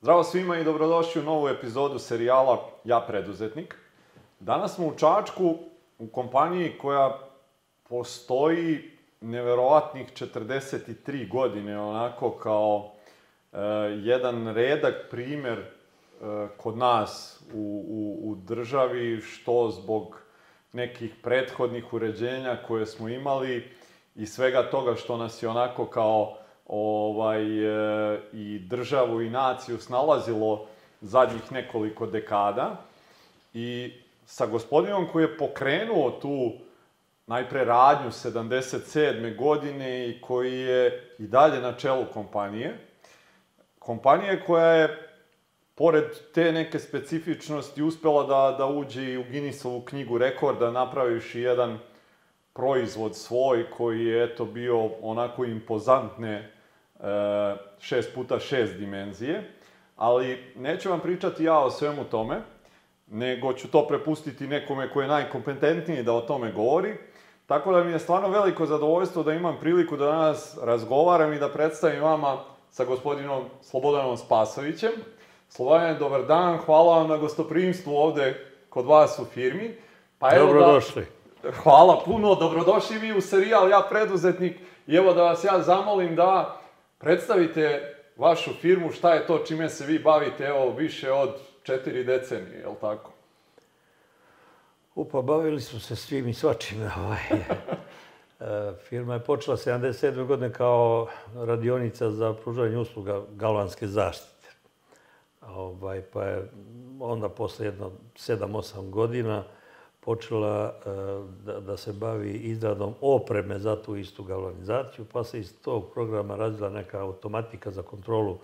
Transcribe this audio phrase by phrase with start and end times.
[0.00, 3.76] Zdravo svima i dobrodošli u novu epizodu serijala Ja preduzetnik.
[4.40, 5.54] Danas smo u Čačku
[5.98, 7.18] u kompaniji koja
[7.88, 8.90] postoji
[9.20, 12.92] neverovatnih 43 godine, onako kao
[13.52, 13.58] e,
[14.04, 15.66] jedan redak primer e,
[16.56, 20.20] kod nas u, u, u državi, što zbog
[20.72, 23.70] nekih prethodnih uređenja koje smo imali
[24.14, 26.36] i svega toga što nas je onako kao
[26.68, 30.66] ovaj, e, i državu i naciju snalazilo
[31.00, 32.76] zadnjih nekoliko dekada.
[33.54, 33.92] I
[34.26, 36.52] sa gospodinom koji je pokrenuo tu
[37.26, 39.36] najpre radnju 77.
[39.36, 42.78] godine i koji je i dalje na čelu kompanije.
[43.78, 45.08] Kompanije koja je,
[45.74, 46.04] pored
[46.34, 51.78] te neke specifičnosti, uspela da, da uđe i u Guinnessovu knjigu rekorda, napravivši jedan
[52.52, 56.55] proizvod svoj koji je eto bio onako impozantne
[57.00, 59.50] 6 puta 6 dimenzije,
[59.96, 62.40] ali neću vam pričati ja o svemu tome,
[63.06, 66.96] nego ću to prepustiti nekome ko je najkompetentniji da o tome govori.
[67.46, 71.48] Tako da mi je stvarno veliko zadovoljstvo da imam priliku da danas razgovaram i da
[71.48, 72.36] predstavim vama
[72.70, 74.90] sa gospodinom Slobodanom Spasovićem.
[75.48, 79.76] Slobodan, dobar dan, hvala vam na gostoprimstvu ovde kod vas u firmi.
[80.18, 81.06] Pa evo Dobrodošli.
[81.42, 84.56] Da, hvala puno, dobrodošli vi u serijal Ja preduzetnik.
[84.86, 86.60] I evo da vas ja zamolim da
[86.98, 91.30] predstavite vašu firmu, šta je to čime se vi bavite, evo, više od
[91.62, 93.12] četiri decenije, je li tako?
[94.94, 96.78] Upa, bavili smo se svim i svačim.
[97.04, 97.20] Ovaj.
[98.40, 100.26] E, firma je počela 77.
[100.26, 104.48] godine kao radionica za pružanje usluga galvanske zaštite.
[105.40, 106.50] Ovaj, pa je
[107.00, 109.44] onda posle jedno 7-8 godina
[110.06, 110.90] počela e,
[111.44, 116.36] da, da se bavi izradom opreme za tu istu galvanizaciju, pa se iz tog programa
[116.36, 118.38] razvila neka automatika za kontrolu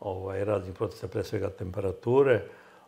[0.00, 2.42] ovaj, raznih procesa, pre svega temperature.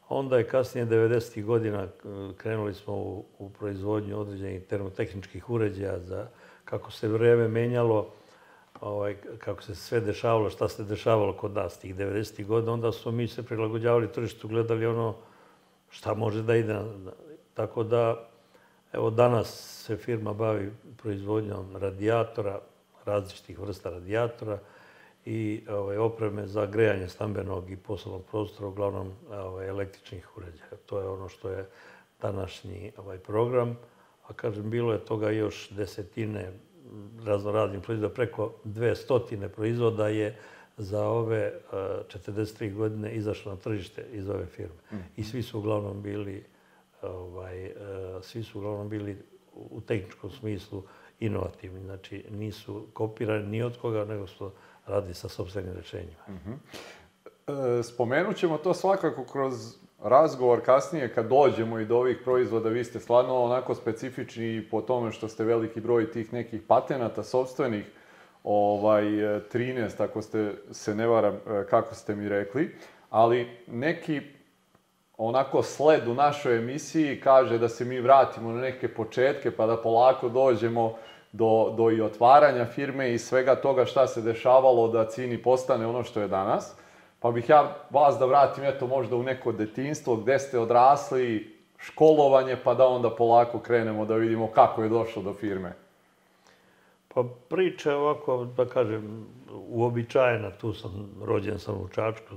[0.09, 1.45] Onda je kasnije 90.
[1.45, 1.89] godina e,
[2.37, 6.27] krenuli smo u, u proizvodnju određenih termotehničkih uređaja za
[6.65, 8.13] kako se vreme menjalo,
[8.81, 12.47] ovaj, kako se sve dešavalo, šta se dešavalo kod nas tih 90.
[12.47, 15.15] godina, onda smo mi se prilagođavali tržištu, gledali ono
[15.91, 16.77] šta može da ide
[17.55, 18.29] Tako da,
[18.93, 19.49] evo danas
[19.87, 22.61] se firma bavi proizvodnjom radijatora,
[23.05, 24.59] različitih vrsta radijatora
[25.25, 30.77] i ovaj, opreme za grejanje stambenog i poslovnog prostora, uglavnom ovaj, električnih uređaja.
[30.87, 31.69] To je ono što je
[32.23, 33.79] današnji ovaj, program.
[34.27, 36.53] A kažem, bilo je toga još desetine
[37.25, 40.37] raznoraznih proizvoda, preko dve stotine proizvoda je
[40.77, 44.81] za ove 43 godine izašlo na tržište iz ove firme.
[45.17, 46.45] I svi su uglavnom bili
[47.03, 47.73] ovaj, e,
[48.23, 49.17] svi su uglavnom bili
[49.55, 50.83] u tehničkom smislu
[51.21, 51.81] inovativni.
[51.81, 54.51] Znači, nisu kopirani ni od koga, nego su
[54.87, 56.23] radi sa sobstvenim rešenjima.
[56.29, 56.51] Uh mhm.
[56.51, 57.79] -huh.
[57.79, 62.69] e, spomenut ćemo to svakako kroz razgovor kasnije kad dođemo i do ovih proizvoda.
[62.69, 67.85] Vi ste stvarno onako specifični po tome što ste veliki broj tih nekih patenata sobstvenih,
[68.45, 72.77] ovaj, 13, ako ste se ne varam, e, kako ste mi rekli,
[73.11, 74.21] ali neki
[75.23, 79.77] onako sled u našoj emisiji kaže da se mi vratimo na neke početke pa da
[79.77, 80.95] polako dođemo
[81.33, 86.05] do, do i otvaranja firme i svega toga šta se dešavalo da Cini postane ono
[86.05, 86.75] što je danas.
[87.21, 92.57] Pa bih ja vas da vratim eto možda u neko detinstvo gde ste odrasli, školovanje,
[92.65, 95.73] pa da onda polako krenemo da vidimo kako je došlo do firme.
[97.15, 99.27] Pa priča je ovako, da kažem,
[99.69, 100.51] uobičajena.
[100.51, 102.35] Tu sam, rođen sam u Čačku,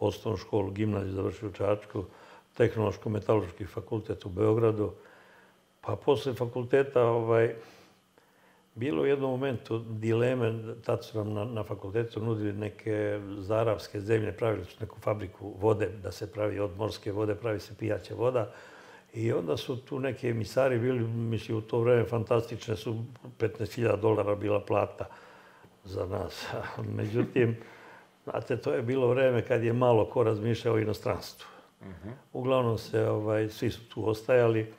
[0.00, 2.04] osnovnu školu, gimnaziju završio u Čačku,
[2.56, 4.92] tehnološko-metaloški fakultet u Beogradu.
[5.80, 7.54] Pa posle fakulteta ovaj,
[8.74, 10.54] bilo u jednom momentu dileme,
[10.84, 15.88] tad su nam na, na fakultetu nudili neke zaravske zemlje, pravili su neku fabriku vode,
[16.02, 18.52] da se pravi od morske vode, pravi se pijaća voda.
[19.14, 22.96] I onda su tu neki emisari bili, mislim, u to vreme fantastične su,
[23.38, 25.06] 15.000 dolara bila plata
[25.84, 26.46] za nas.
[26.98, 27.56] Međutim,
[28.30, 31.48] znate, to je bilo vreme kad je malo ko razmišljao o inostranstvu.
[31.80, 32.12] Uh -huh.
[32.32, 34.72] Uglavnom se, ovaj, svi su tu ostajali.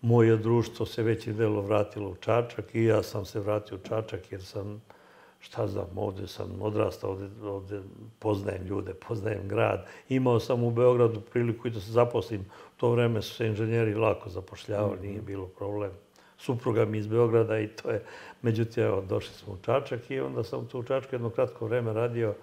[0.00, 4.32] Moje društvo se veći delo vratilo u Čačak i ja sam se vratio u Čačak
[4.32, 4.82] jer sam,
[5.38, 7.80] šta znam, ovde sam odrastao, ovde, ovde
[8.18, 9.86] poznajem ljude, poznajem grad.
[10.08, 12.40] Imao sam u Beogradu priliku i da se zaposlim.
[12.40, 15.08] U to vreme su se inženjeri lako zapošljavali, uh -huh.
[15.08, 15.90] nije bilo problem.
[16.36, 18.04] Supruga mi iz Beograda i to je...
[18.42, 21.92] Međutim, evo, došli smo u Čačak i onda sam tu u Čačku jedno kratko vreme
[21.92, 22.34] radio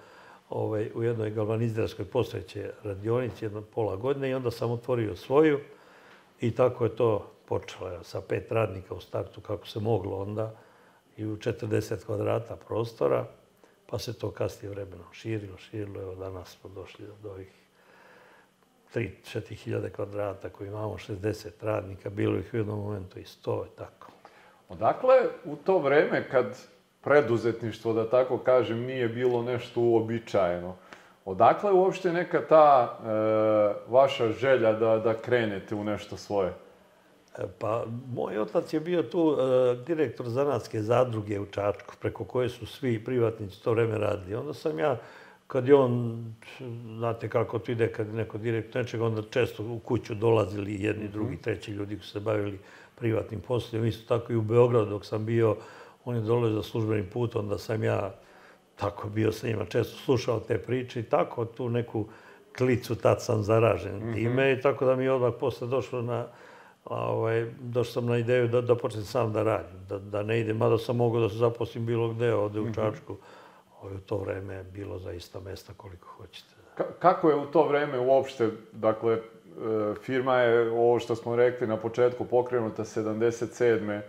[0.49, 5.59] ovaj, u jednoj galvanizirskoj postojeće radionici, jedno pola godine i onda sam otvorio svoju
[6.41, 8.03] i tako je to počelo.
[8.03, 10.55] Sa pet radnika u startu kako se moglo onda
[11.17, 13.25] i u 40 kvadrata prostora.
[13.87, 16.01] Pa se to kasnije vremenom širilo, širilo.
[16.01, 17.51] Evo danas smo došli do ovih
[18.95, 23.77] 3-4 hiljade kvadrata koji imamo, 60 radnika, bilo ih u jednom momentu i 100 i
[23.77, 24.11] tako.
[24.69, 25.15] Odakle
[25.45, 26.57] u to vreme kad
[27.05, 30.75] preduzetništvo, da tako kažem, nije bilo nešto uobičajeno,
[31.25, 36.53] odakle uopšte neka ta e, vaša želja da, da krenete u nešto svoje?
[37.37, 42.49] E, pa, moj otac je bio tu e, direktor zanatske zadruge u Čačku, preko koje
[42.49, 44.35] su svi privatnici to vreme radili.
[44.35, 44.97] Onda sam ja,
[45.47, 46.25] kad je on,
[46.97, 51.07] znate kako to ide, kad je neko direktor nečega, onda često u kuću dolazili jedni,
[51.07, 52.59] drugi, treći ljudi koji su se bavili
[52.95, 53.85] privatnim poslom.
[53.85, 55.55] Isto tako i u Beogradu dok sam bio,
[56.05, 58.15] on je dolazio za službeni put, onda sam ja
[58.75, 62.05] tako bio sa njima, često slušao te priče i tako tu neku
[62.57, 64.13] klicu tad sam zaražen mm -hmm.
[64.13, 66.27] time i tako da mi je odmah posle došlo na,
[66.85, 70.57] ovaj, došao sam na ideju da, da počnem sam da radim, da, da ne idem,
[70.57, 72.73] mada sam mogao da se zaposlim bilo gde, ovde u mhm.
[72.73, 73.13] Čačku.
[73.13, 73.81] Mm -hmm.
[73.81, 76.53] Ovaj, u to vreme je bilo zaista mesta koliko hoćete.
[76.75, 79.19] Ka kako je u to vreme uopšte, dakle, e,
[80.01, 84.01] firma je, ovo što smo rekli na početku, pokrenuta 77.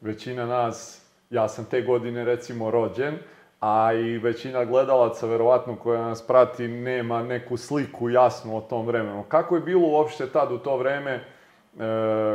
[0.00, 1.01] Većina nas,
[1.32, 3.18] ja sam te godine recimo rođen,
[3.60, 9.24] a i većina gledalaca, verovatno, koja nas prati, nema neku sliku jasnu o tom vremenu.
[9.28, 11.22] Kako je bilo uopšte tad u to vreme e,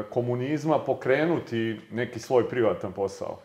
[0.10, 3.40] komunizma pokrenuti neki svoj privatan posao?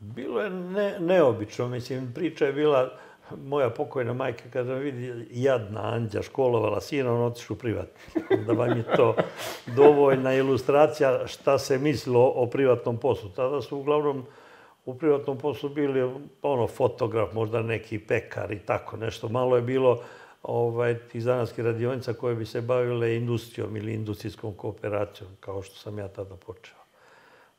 [0.00, 2.90] Bilo je ne, neobično, mislim, priča je bila,
[3.44, 8.22] moja pokojna majka kada vidi jadna Anđa školovala sina, on otišu privatno.
[8.46, 9.16] Da vam je to
[9.76, 13.30] dovoljna ilustracija šta se mislilo o privatnom poslu.
[13.30, 14.26] Tada su uglavnom
[14.84, 19.28] u privatnom poslu bili ono fotograf, možda neki pekar i tako nešto.
[19.28, 20.02] Malo je bilo
[20.42, 25.98] ovaj, tih zanatskih radionica koje bi se bavile industrijom ili industrijskom kooperacijom, kao što sam
[25.98, 26.78] ja tada počeo.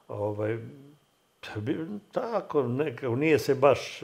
[0.07, 0.57] Ovaj,
[2.11, 4.03] tako, nekako, nije se baš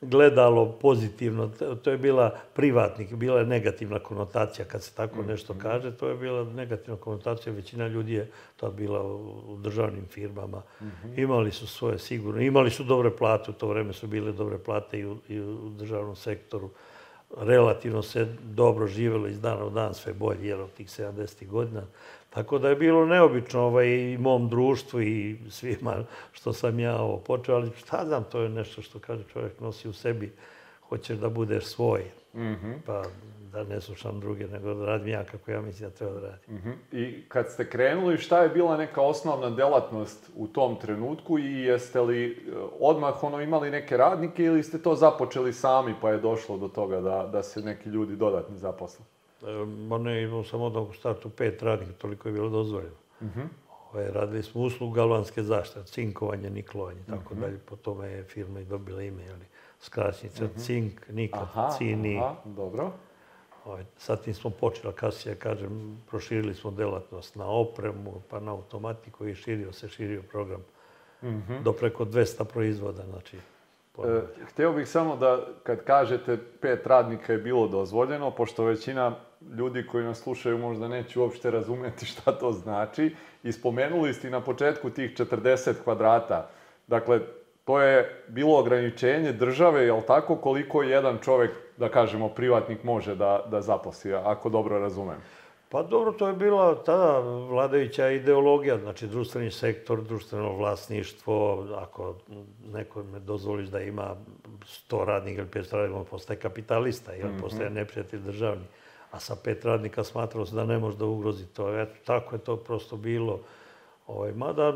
[0.00, 1.50] gledalo pozitivno.
[1.82, 5.30] To je bila privatnik, bila je negativna konotacija kad se tako mhm.
[5.30, 5.96] nešto kaže.
[5.96, 7.52] To je bila negativna konotacija.
[7.52, 10.62] Većina ljudi je to bila u državnim firmama.
[10.82, 11.20] Mhm.
[11.20, 12.40] Imali su svoje sigurno.
[12.40, 13.50] Imali su dobre plate.
[13.50, 16.70] U to vreme su bile dobre plate i u, i u državnom sektoru.
[17.36, 21.46] Relativno se dobro živelo iz dana u dan sve bolje, jer od tih 70.
[21.46, 21.82] godina.
[22.36, 25.94] Tako da je bilo neobično ovaj, i mom društvu i svima
[26.32, 29.88] što sam ja ovo počeo, ali šta znam, to je nešto što kaže čovjek nosi
[29.88, 30.32] u sebi,
[30.88, 32.00] hoćeš da budeš svoj,
[32.34, 32.74] mm -hmm.
[32.86, 33.02] pa
[33.52, 36.54] da ne slušam druge, nego da radim ja kako ja mislim da treba da radim.
[36.54, 36.74] Mm -hmm.
[36.92, 42.00] I kad ste krenuli, šta je bila neka osnovna delatnost u tom trenutku i jeste
[42.00, 42.34] li e,
[42.80, 47.00] odmah ono imali neke radnike ili ste to započeli sami pa je došlo do toga
[47.00, 49.04] da, da se neki ljudi dodatni zaposle?
[49.88, 52.96] Ma ne, imao sam odmah u startu pet radnika, toliko je bilo dozvoljeno.
[53.20, 53.46] Uh -huh.
[53.92, 57.40] Ove, radili smo uslugu galvanske zaštite, cinkovanje, niklovanje, tako uh -huh.
[57.40, 57.58] dalje.
[57.58, 59.44] Po tome je firma i dobila ime, ali
[59.80, 60.66] skraćnica uh -huh.
[60.66, 62.18] cink, nikot, aha, cini.
[62.18, 62.92] Aha, dobro.
[63.64, 69.26] Ove, sad tim smo počeli, kasnije, kažem, proširili smo delatnost na opremu, pa na automatiku
[69.26, 70.60] i širio se, širio program.
[71.22, 71.62] Uh -huh.
[71.62, 73.36] Do preko 200 proizvoda, znači
[74.04, 79.14] E, htio bih samo da, kad kažete pet radnika je bilo dozvoljeno, pošto većina
[79.58, 84.40] ljudi koji nas slušaju možda neće uopšte razumeti šta to znači, i spomenuli ste na
[84.40, 86.48] početku tih 40 kvadrata.
[86.86, 87.20] Dakle,
[87.64, 93.44] to je bilo ograničenje države, jel tako, koliko jedan čovek, da kažemo, privatnik može da,
[93.50, 95.16] da zaposli, ako dobro razumem.
[95.68, 97.18] Pa dobro, to je bila tada
[97.48, 102.14] vladajuća ideologija, znači društveni sektor, društveno vlasništvo, ako
[102.72, 104.16] neko me dozvoliš da ima
[104.90, 107.40] 100 radnika ili 500 radnika, on postaje kapitalista, jer mm -hmm.
[107.40, 108.64] postaje neprijatelj državni.
[109.10, 111.80] A sa pet radnika smatralo se da ne može da ugrozi to.
[111.80, 113.40] Eto, tako je to prosto bilo.
[114.06, 114.72] Ovaj, mada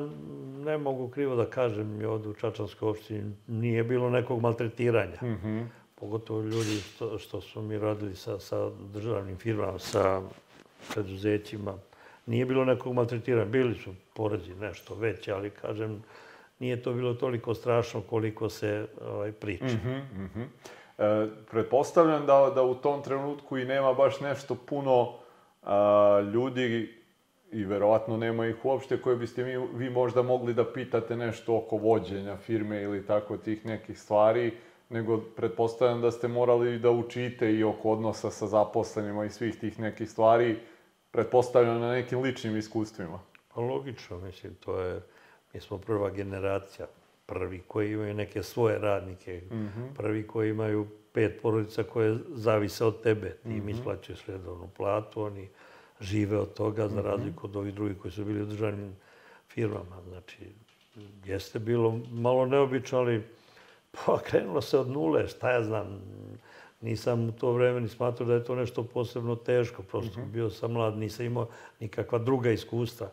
[0.65, 5.19] ne mogu krivo da kažem, i ovde u Čačanskoj opštini nije bilo nekog maltretiranja.
[5.23, 5.67] Mm -hmm.
[5.95, 10.23] Pogotovo ljudi što, što su mi radili sa, sa državnim firmama, sa
[10.95, 11.75] preduzećima.
[12.27, 13.45] Nije bilo nekog maltretiranja.
[13.45, 16.03] Bili su porezi nešto veće, ali kažem,
[16.59, 19.65] nije to bilo toliko strašno koliko se ovaj, priča.
[19.65, 20.47] Mm -hmm, mm -hmm.
[20.99, 25.15] E, pretpostavljam da, da u tom trenutku i nema baš nešto puno
[25.63, 27.01] a, ljudi
[27.53, 31.77] i verovatno nema ih uopšte koje biste mi, vi možda mogli da pitate nešto oko
[31.77, 34.53] vođenja firme ili tako tih nekih stvari,
[34.89, 39.81] nego pretpostavljam da ste morali da učite i oko odnosa sa zaposlenima i svih tih
[39.81, 40.59] nekih stvari
[41.11, 43.21] pretpostavljam na nekim ličnim iskustvima.
[43.55, 45.01] Pa logično, mislim, to je,
[45.53, 46.87] mi smo prva generacija,
[47.27, 49.95] prvi koji imaju neke svoje radnike, mm -hmm.
[49.97, 53.31] prvi koji imaju pet porodica koje zavise od tebe.
[53.31, 53.71] Ti im mm -hmm.
[53.71, 55.49] isplaćuješ redovnu platu, oni
[56.01, 57.07] žive od toga, za mhm.
[57.07, 58.97] razliku od ovih drugih koji su bili u državnim
[59.49, 60.03] firmama.
[60.09, 60.53] Znači,
[61.25, 63.23] jeste bilo malo neobično, ali
[64.07, 66.01] Pa krenulo se od nule, šta ja znam.
[66.81, 69.83] Nisam u to vreme ni smatrao da je to nešto posebno teško.
[69.83, 71.49] Prosto bio sam mlad, nisam imao
[71.81, 73.11] nikakva druga iskustva.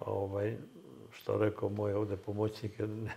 [0.00, 0.56] ovaj,
[1.12, 2.72] što rekao moj ovde pomoćnik,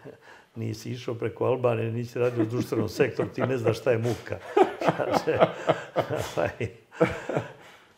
[0.55, 4.37] nisi išao preko Albanije, nisi radio u društvenom sektoru, ti ne znaš šta je muka.
[6.37, 6.67] Ovaj,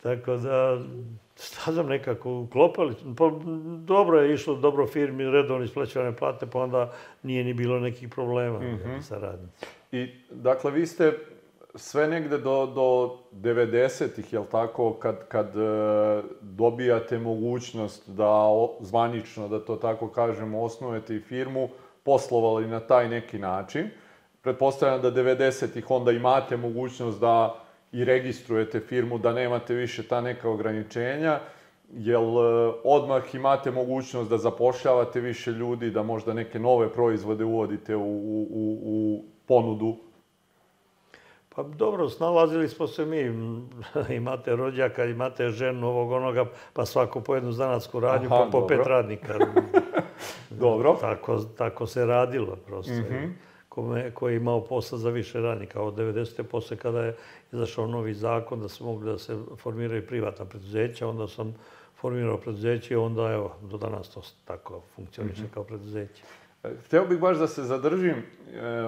[0.02, 0.82] tako da,
[1.40, 2.94] šta znam, nekako uklopali.
[3.18, 3.30] Pa,
[3.84, 8.58] dobro je išlo, dobro firmi, redovno isplaćivane plate, pa onda nije ni bilo nekih problema
[8.58, 9.02] mm -hmm.
[9.02, 9.70] sa radnicima.
[9.92, 11.18] I, dakle, vi ste
[11.74, 19.48] sve negde do, do 90-ih, jel tako, kad, kad e, dobijate mogućnost da o, zvanično,
[19.48, 21.68] da to tako kažemo, osnujete i firmu,
[22.02, 23.90] poslovali na taj neki način.
[24.42, 27.54] Pretpostavljam da 90-ih onda imate mogućnost da
[27.92, 31.40] i registrujete firmu, da nemate više ta neka ograničenja,
[31.92, 37.96] jel e, odmah imate mogućnost da zapošljavate više ljudi, da možda neke nove proizvode uvodite
[37.96, 39.96] u, u, u ponudu
[41.54, 43.20] Pa dobro, snalazili smo se mi.
[44.16, 48.60] imate rođaka, imate ženu ovog onoga, pa svako po jednu zanatsku radnju, Aha, pa po
[48.60, 48.76] dobro.
[48.76, 49.34] pet radnika.
[50.50, 50.96] dobro.
[51.00, 52.92] Tako, tako se radilo prosto.
[52.92, 53.32] Mm -hmm.
[53.68, 55.82] Kome, ko je imao posla za više radnika.
[55.82, 56.42] Od 90.
[56.42, 57.16] posle kada je
[57.52, 61.54] izašao novi zakon da se mogli da se formiraju privatna preduzeća, onda sam
[62.00, 65.54] formirao preduzeće i onda evo, do danas to tako funkcioniše mm -hmm.
[65.54, 66.22] kao preduzeće.
[66.62, 68.22] Hteo bih baš da se zadržim e,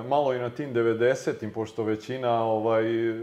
[0.09, 3.21] malo i na tim 90-im, pošto većina ovaj, e,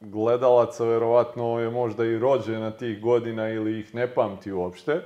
[0.00, 5.00] gledalaca verovatno je možda i rođena tih godina ili ih ne pamti uopšte.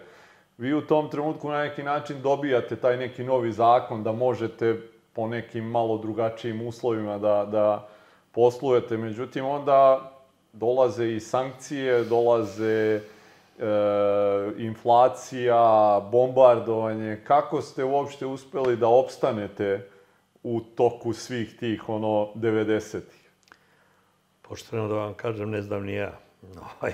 [0.59, 4.81] Vi u tom trenutku na neki način dobijate taj neki novi zakon da možete
[5.12, 7.88] po nekim malo drugačijim uslovima da, da
[8.33, 8.97] poslujete.
[8.97, 10.12] Međutim, onda
[10.52, 13.00] dolaze i sankcije, dolaze
[13.59, 13.65] e,
[14.59, 19.89] inflacija, bombardovanje, kako ste uopšte uspeli da opstanete
[20.43, 23.31] u toku svih tih, ono, 90-ih?
[24.43, 26.19] Pošteno da vam kažem, ne znam ni ja.
[26.81, 26.93] Ovaj,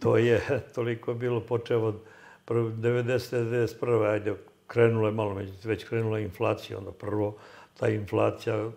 [0.00, 0.40] to je
[0.74, 2.00] toliko bilo počeo od
[2.46, 3.76] 90.
[3.80, 4.10] 91.
[4.12, 4.34] ajde,
[4.66, 7.36] krenulo je malo, već krenula inflacija, onda prvo
[7.78, 8.70] ta inflacija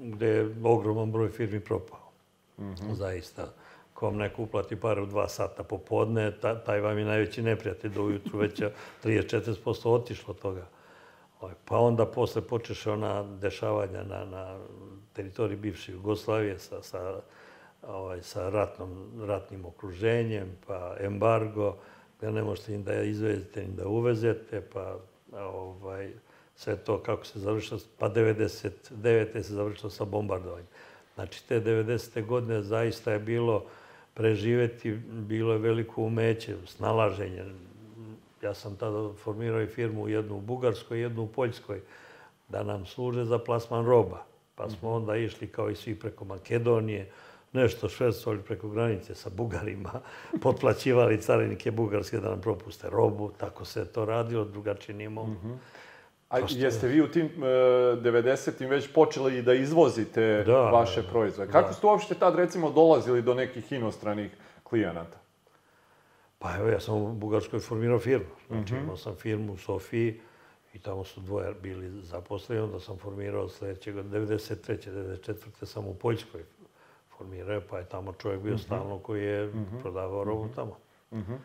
[0.00, 2.10] gde je ogroman broj firmi propao.
[2.58, 2.94] Mm -hmm.
[2.94, 3.52] Zaista
[4.00, 6.32] ko vam neko uplati pare u dva sata popodne,
[6.66, 8.62] taj vam je najveći neprijatelj do ujutru već
[9.04, 10.66] 30-40% otišlo toga.
[11.40, 14.58] Ovaj, pa onda posle počeše ona dešavanja na, na
[15.12, 17.20] teritoriji bivše Jugoslavije sa, sa,
[17.82, 21.76] ovaj, sa ratnom, ratnim okruženjem, pa embargo,
[22.18, 24.96] gde ne možete ni da izvezete ni da uvezete, pa
[25.32, 26.12] ovaj,
[26.56, 29.42] sve to kako se završilo, pa 99.
[29.42, 30.68] se završilo sa bombardovanjem.
[31.14, 32.26] Znači, te 90.
[32.26, 33.66] godine zaista je bilo
[34.20, 37.44] preživeti bilo je veliko umeće, snalaženje.
[38.42, 41.80] Ja sam tada formirao i firmu jednu u Bugarskoj, jednu u Poljskoj,
[42.48, 44.24] da nam služe za plasman roba.
[44.54, 47.10] Pa smo onda išli kao i svi preko Makedonije,
[47.52, 50.00] nešto švedstvovali preko granice sa Bugarima,
[50.42, 55.34] potplaćivali carinike bugarske da nam propuste robu, tako se to radilo, drugačije nije moglo.
[55.34, 55.56] Mm -hmm.
[56.30, 57.46] A jeste vi u tim e,
[57.96, 61.52] 90-im već počeli da izvozite da, vaše proizvode?
[61.52, 61.74] Kako da.
[61.74, 64.30] ste uopšte tad recimo dolazili do nekih inostranih
[64.62, 65.18] klijenata?
[66.38, 68.26] Pa evo, ja sam u Bugarskoj formirao firmu.
[68.48, 68.82] Znači, mm -hmm.
[68.82, 70.20] imao sam firmu u Sofiji
[70.74, 72.62] i tamo su dvoje bili zaposleni.
[72.62, 74.90] Onda sam formirao sledećeg, 93.
[74.90, 75.64] 94.
[75.64, 76.44] sam u Poljskoj
[77.16, 78.64] formirao, pa je tamo čovjek bio mm -hmm.
[78.64, 79.82] stalno koji je mm -hmm.
[79.82, 80.54] prodavao robu mm -hmm.
[80.54, 80.76] tamo.
[81.10, 81.36] Mm -hmm.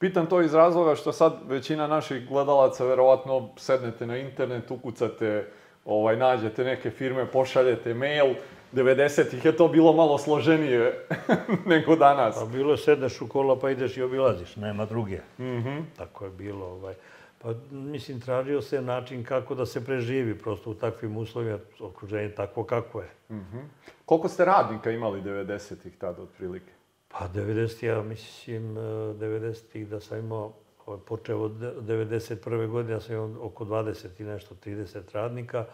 [0.00, 5.46] Pitam to iz razloga što sad većina naših gledalaca verovatno sednete na internet, ukucate,
[5.84, 8.34] ovaj, nađete neke firme, pošaljete mail.
[8.72, 11.06] 90-ih je to bilo malo složenije
[11.72, 12.34] nego danas.
[12.34, 15.20] Pa bilo sedneš u kola pa ideš i obilaziš, nema druge.
[15.38, 15.82] Mm -hmm.
[15.96, 16.66] Tako je bilo.
[16.66, 16.94] Ovaj.
[17.42, 22.64] Pa, mislim, tražio se način kako da se preživi prosto u takvim uslovima, okruženje takvo
[22.64, 23.08] kako je.
[23.30, 23.62] Mm -hmm.
[24.04, 26.79] Koliko ste radnika imali 90-ih tada, otprilike?
[27.12, 27.86] Pa 90.
[27.86, 29.84] ja mislim 90.
[29.84, 30.52] da sam imao,
[30.86, 32.68] ovaj, počeo od 91.
[32.68, 35.66] godine, ja sam imao oko 20 i nešto, 30 radnika.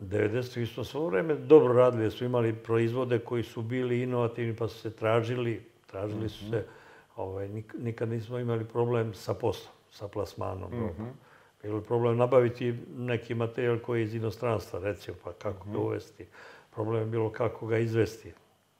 [0.00, 0.60] 90.
[0.60, 4.90] isto svo vreme dobro radili, su imali proizvode koji su bili inovativni pa su se
[4.90, 6.64] tražili, tražili su se,
[7.16, 10.70] ovaj, nikad nismo imali problem sa poslom, sa plasmanom.
[10.72, 11.10] Mm -hmm.
[11.62, 15.72] Bilo je problem nabaviti neki materijal koji je iz inostranstva, recimo, pa kako mm -hmm.
[15.72, 16.26] ga uvesti.
[16.74, 18.32] Problem je bilo kako ga izvesti.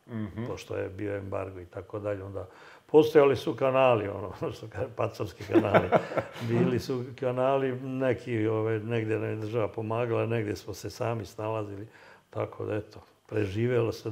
[0.07, 0.47] Mm -hmm.
[0.47, 2.25] pošto je bio embargo i tako dalje.
[2.25, 2.49] Onda
[2.87, 5.89] postojali su kanali, ono, što kaže, pacarski kanali.
[6.49, 11.89] Bili su kanali, neki, ove, negdje nam je država pomagala, negdje smo se sami snalazili.
[12.31, 14.11] Tako da, eto, preživelo se,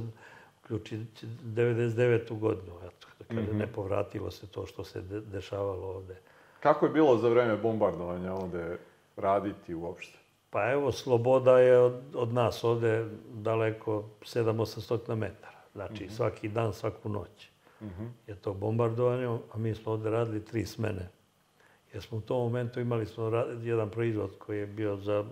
[0.63, 0.99] uključi
[1.43, 2.39] 99.
[2.39, 3.57] godinu, eto, kada mm -hmm.
[3.57, 6.15] ne povratilo se to što se de dešavalo ovde.
[6.59, 8.77] Kako je bilo za vreme bombardovanja ovde
[9.17, 10.17] raditi uopšte?
[10.49, 15.62] Pa evo, Sloboda je od, od nas ovde daleko 7-800 metara.
[15.73, 17.49] Znači, svaki dan, svaku noć
[18.27, 21.09] je to bombardovanje, a mi smo ovde radili tri smene.
[21.93, 23.31] Jer smo u tom momentu imali smo
[23.63, 25.25] jedan proizvod koji je bio za,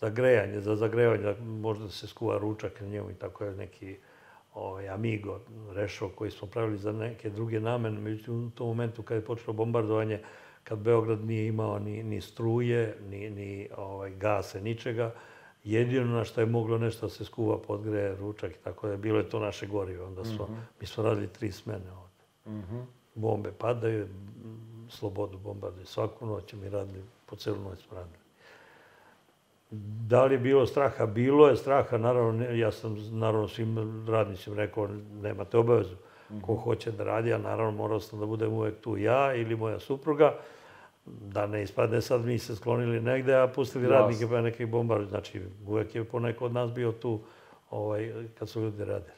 [0.00, 3.96] za grejanje, za zagrevanje, da možda se skuva ručak na njemu i tako je neki
[4.54, 5.40] ovaj, Amigo
[5.72, 8.00] rešao koji smo pravili za neke druge namene.
[8.00, 10.20] Međutim, u tom momentu kad je počelo bombardovanje,
[10.64, 15.14] kad Beograd nije imao ni, ni struje, ni, ni ovaj, gase, ničega,
[15.72, 19.18] jedino na što je moglo nešto da se skuva, podgreje, ručak i tako da bilo
[19.18, 20.06] je to naše gorivo.
[20.06, 20.48] Onda smo,
[20.80, 22.60] mi smo radili tri smene ovde.
[23.14, 24.06] Bombe padaju,
[24.88, 25.86] slobodu bombarduju.
[25.86, 28.16] Svaku noć mi radili, po celu noć smo radili.
[30.08, 31.06] Da li je bilo straha?
[31.06, 33.76] Bilo je straha, naravno, ne- ja sam naravno svim
[34.08, 34.88] radnicima rekao,
[35.22, 35.94] nemate obavezu.
[36.42, 39.80] Ko hoće da radi, a naravno morao sam da budem uvek tu ja ili moja
[39.80, 40.34] supruga,
[41.06, 43.96] da ne ispadne sad mi se sklonili negde, a pustili Jasno.
[43.96, 45.08] radnike pa neki bombarduju.
[45.08, 47.20] Znači, uvek je poneko od nas bio tu
[47.70, 49.12] ovaj, kad su ljudi radili.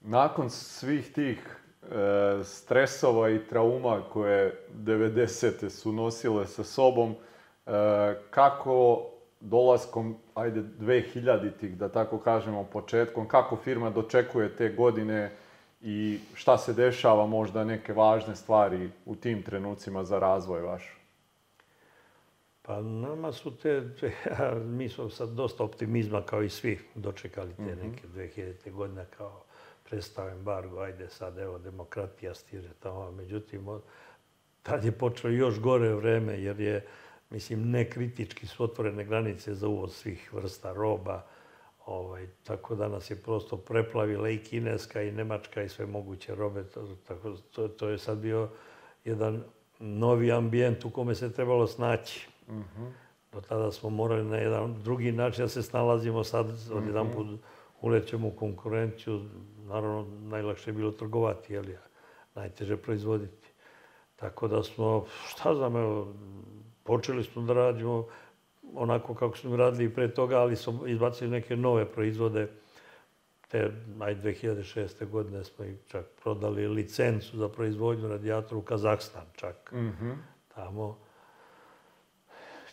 [0.00, 5.68] Nakon svih tih e, stresova i trauma koje 90.
[5.68, 7.14] su nosile sa sobom,
[7.66, 7.70] e,
[8.30, 9.06] kako
[9.40, 15.30] dolaskom, ajde, 2000-ih, da tako kažemo, početkom, kako firma dočekuje te godine
[15.80, 20.96] i šta se dešava, možda neke važne stvari u tim trenucima za razvoj vaš?
[22.62, 23.82] Pa nama su te,
[24.78, 28.72] mi smo sad dosta optimizma kao i svi dočekali te neke 2000.
[28.72, 29.42] godine kao
[29.84, 33.66] prestao embargo, ajde sad evo demokratija stiže tamo, međutim
[34.62, 36.86] tad je počelo još gore vreme jer je
[37.30, 41.26] mislim nekritički su otvorene granice za uvoz svih vrsta roba,
[41.86, 46.64] ovaj, tako da nas je prosto preplavila i kineska i nemačka i sve moguće robe,
[47.08, 48.48] tako, to, to je sad bio
[49.04, 49.44] jedan
[49.78, 52.28] novi ambijent u kome se trebalo snaći.
[53.32, 57.26] Do tada smo morali na jedan drugi način da se snalazimo, sad odjedan put
[57.80, 59.24] ulećemo u konkurenciju,
[59.58, 63.48] naravno najlakše je bilo trgovati, jel, a najteže proizvoditi.
[64.16, 66.14] Tako da smo, šta znam, evo,
[66.84, 68.06] počeli smo da radimo
[68.74, 72.48] onako kako smo radili i pre toga, ali smo izbacili neke nove proizvode.
[73.48, 75.08] Te, aj 2006.
[75.10, 79.72] godine smo i čak prodali licencu za proizvodnju radijatora u Kazahstan čak.
[80.54, 80.98] Tamo.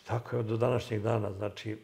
[0.06, 1.32] Tako je do današnjeg dana.
[1.32, 1.78] Znači,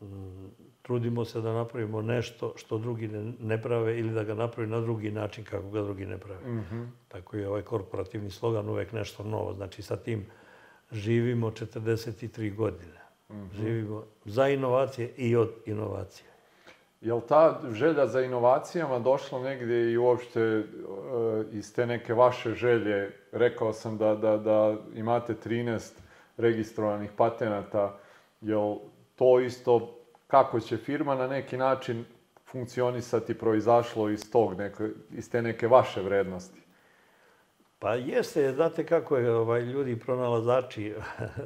[0.00, 0.50] m,
[0.82, 4.80] trudimo se da napravimo nešto što drugi ne, ne prave ili da ga napravi na
[4.80, 6.40] drugi način kako ga drugi ne prave.
[7.08, 9.54] Tako je ovaj korporativni slogan uvek nešto novo.
[9.54, 10.26] Znači, sa tim
[10.92, 13.01] živimo 43 godine.
[13.54, 16.32] Živimo za inovacije i od inovacije.
[17.00, 20.64] Jel ta želja za inovacijama došla negdje i uopšte e,
[21.52, 23.10] iz te neke vaše želje?
[23.32, 25.92] Rekao sam da, da, da imate 13
[26.36, 27.98] registrovanih patenata.
[28.40, 28.76] Jel
[29.16, 32.04] to isto, kako će firma na neki način
[32.46, 36.61] funkcionisati proizašlo iz tog, neke, iz te neke vaše vrednosti?
[37.82, 40.94] Pa jeste, znate kako je, ovaj, ljudi pronalazači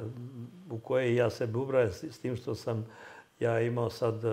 [0.71, 2.85] u koje ja sebe ubrajem s, tim što sam
[3.39, 4.29] ja imao sad e,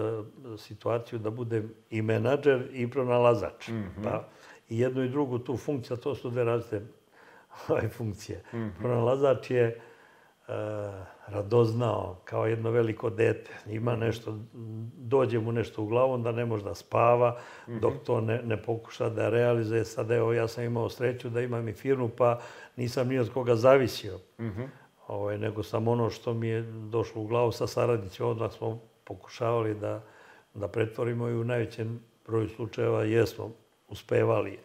[0.58, 3.68] situaciju da budem i menadžer i pronalazač.
[4.04, 4.28] Pa
[4.68, 6.82] i jednu i drugu tu funkciju, to su dve različite
[7.68, 8.42] ovaj, funkcije.
[8.78, 9.80] Pronalazač je
[11.26, 13.50] radoznao kao jedno veliko dete.
[13.66, 14.38] Ima nešto,
[14.96, 17.38] dođe mu nešto u glavu, onda ne može da spava,
[17.80, 19.84] dok to ne, ne pokuša da realizuje.
[19.84, 22.40] Sad evo, ja sam imao sreću da imam i firmu, pa
[22.76, 24.18] nisam ni od koga zavisio.
[25.08, 29.74] Ovaj, nego sam ono što mi je došlo u glavu sa saradnicima, odmah smo pokušavali
[29.74, 30.02] da,
[30.54, 33.50] da pretvorimo i u najvećem broju slučajeva jesmo
[33.88, 34.58] uspevali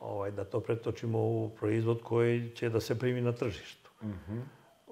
[0.00, 3.90] ovaj, da to pretočimo u proizvod koji će da se primi na tržištu.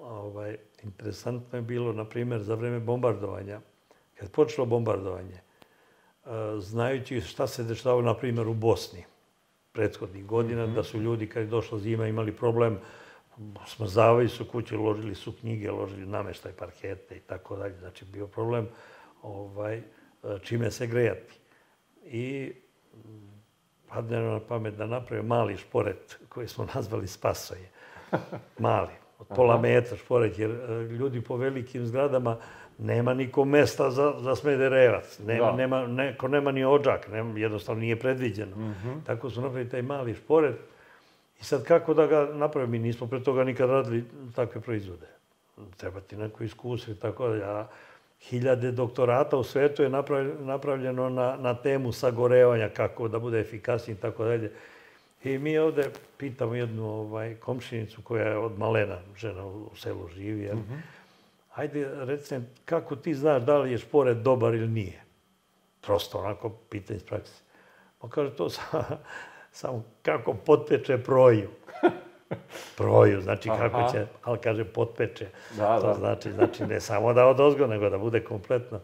[0.05, 3.61] Ovaj, interesantno je bilo, na primjer, za vreme bombardovanja,
[4.15, 5.41] kad počelo bombardovanje, e,
[6.59, 9.05] znajući šta se dešavalo, na primjer, u Bosni
[9.73, 12.79] prethodnih godina, da su ljudi, kad je došla zima, imali problem,
[13.67, 17.79] smrzavaju su kuće, ložili su knjige, ložili nameštaj, parkete i tako dalje.
[17.79, 18.69] Znači, bio problem
[19.23, 19.83] ovaj,
[20.43, 21.39] čime se grejati.
[22.05, 22.53] I
[22.95, 22.99] mm,
[23.89, 27.71] padne na pamet da naprave mali šporet koji smo nazvali Spasoje.
[28.59, 32.37] Mali, od pola metra šporet, jer e, ljudi po velikim zgradama
[32.79, 35.53] nema niko mesta za, za smederevac, nema, Da.
[35.53, 38.57] nema, neko nema ni ođak, nema, jednostavno nije predviđeno.
[39.07, 40.55] Tako smo napravili taj mali šporet
[41.41, 42.71] i sad kako da ga napravimo?
[42.71, 45.07] Mi nismo pre toga nikad radili takve proizvode.
[45.77, 47.69] Treba ti neko iskustvo i tako da ja,
[48.21, 53.95] hiljade doktorata u svetu je naprav- napravljeno na, na temu sagorevanja, kako da bude efikasniji
[53.95, 54.51] i tako dalje.
[55.25, 60.43] I mi ovde pitamo jednu ovaj, komšinicu koja je od malena žena u, selu živi,
[60.43, 60.57] jel?
[61.55, 65.05] ajde recimo, kako ti znaš da li je šporet dobar ili nije?
[65.81, 67.43] Prosto onako pitanje iz prakse.
[68.01, 68.85] On kaže to samo,
[69.53, 71.49] samo kako potpeče proju.
[72.77, 73.69] proju, znači Aha.
[73.69, 75.27] kako će, ali kaže potpeče.
[75.57, 75.95] Da, to da.
[75.95, 78.81] znači, znači ne samo da od ozgo, nego da bude kompletno.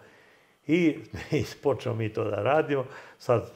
[0.66, 0.98] I,
[1.30, 2.84] i počnemo mi to da radimo.
[3.18, 3.50] Sad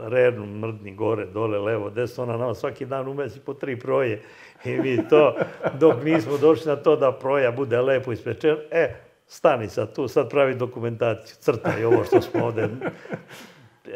[0.00, 4.22] redno mrdni gore, dole, levo, desno, ona nama svaki dan umesi po tri proje.
[4.64, 5.36] I mi to,
[5.80, 8.94] dok nismo došli na to da proja bude lepo ispečen, e,
[9.26, 12.68] stani sad tu, sad pravi dokumentaciju, crtaj ovo što smo ovde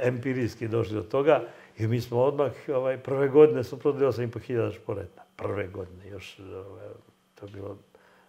[0.02, 1.42] empirijski došli do toga.
[1.78, 5.24] I mi smo odmah, ovaj, prve godine smo prodali 8.500 šporeta.
[5.36, 6.86] Prve godine, još, ovaj,
[7.34, 7.78] to je bilo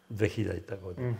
[0.10, 0.82] 2000.
[0.82, 1.14] godina.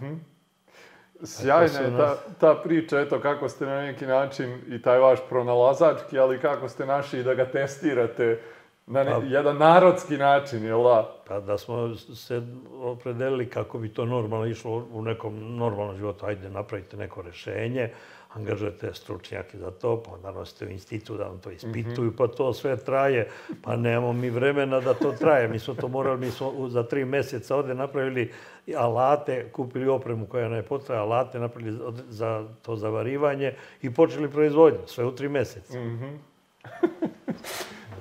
[1.24, 6.20] Sjajna je ta, ta priča, eto kako ste na neki način i taj vaš pronalazački,
[6.20, 8.40] ali kako ste našli da ga testirate
[8.88, 11.16] na ne, Pa- jedan narodski način, jel da?
[11.28, 12.42] Pa da smo se
[12.82, 16.26] opredelili kako bi to normalno išlo u nekom normalnom životu.
[16.26, 17.90] Ajde, napravite neko rešenje,
[18.38, 22.54] angažujete stručnjake za to, pa onda nosite u institut da vam to ispituju, pa to
[22.54, 23.30] sve traje.
[23.62, 25.48] Pa nemamo mi vremena da to traje.
[25.48, 28.32] Mi smo to morali, mi smo za tri mjeseca ovde napravili
[28.78, 34.80] alate, kupili opremu koja nam je potrebna, alate napravili za to zavarivanje i počeli proizvodnju,
[34.86, 35.78] sve u tri mjeseca.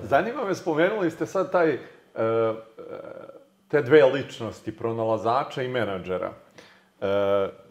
[0.03, 1.79] Zanima me, spomenuli ste sad taj, e,
[2.15, 2.53] e,
[3.67, 6.31] te dve ličnosti, pronalazača i menadžera.
[7.01, 7.66] E,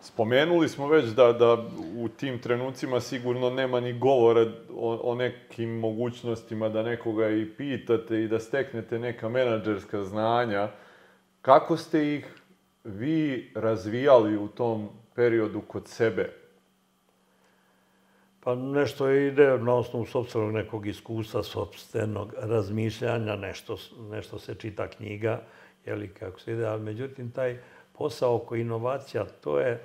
[0.00, 1.64] spomenuli smo već da, da
[1.96, 8.22] u tim trenucima sigurno nema ni govora o, o nekim mogućnostima da nekoga i pitate
[8.22, 10.68] i da steknete neka menadžerska znanja.
[11.42, 12.34] Kako ste ih
[12.84, 16.32] vi razvijali u tom periodu kod sebe?
[18.40, 23.76] Pa nešto ide na osnovu sobstvenog nekog iskustva, sobstvenog razmišljanja, nešto,
[24.10, 25.42] nešto se čita knjiga,
[25.86, 27.58] jeli kako se ide, ali međutim taj
[28.00, 29.80] posao oko inovacija, to je,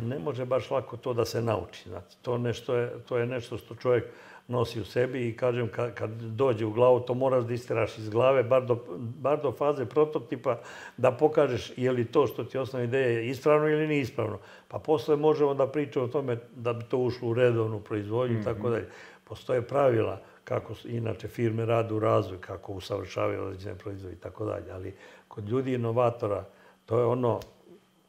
[0.00, 1.88] ne može baš lako to da se nauči.
[1.88, 4.04] Znači, to, nešto je, to je nešto što čovjek
[4.48, 8.08] nosi u sebi i kažem kad, kad dođe u glavu to moraš da istiraš iz
[8.08, 10.56] glave bar do, bar do faze prototipa
[10.96, 14.38] da pokažeš je li to što ti osnovna ideja je ispravno ili nije ispravno.
[14.68, 18.44] Pa posle možemo da pričamo o tome da bi to ušlo u redovnu proizvodnju i
[18.44, 18.88] tako dalje.
[19.24, 24.72] Postoje pravila kako inače firme rade u razvoj, kako usavršavaju određene proizvode i tako dalje.
[24.72, 24.94] Ali
[25.28, 26.44] kod ljudi inovatora
[26.86, 27.40] to je ono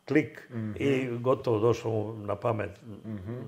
[0.08, 2.72] klik i gotovo došlo mu na pamet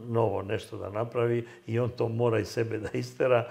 [0.07, 3.47] novo nešto da napravi i on to mora iz sebe da istera.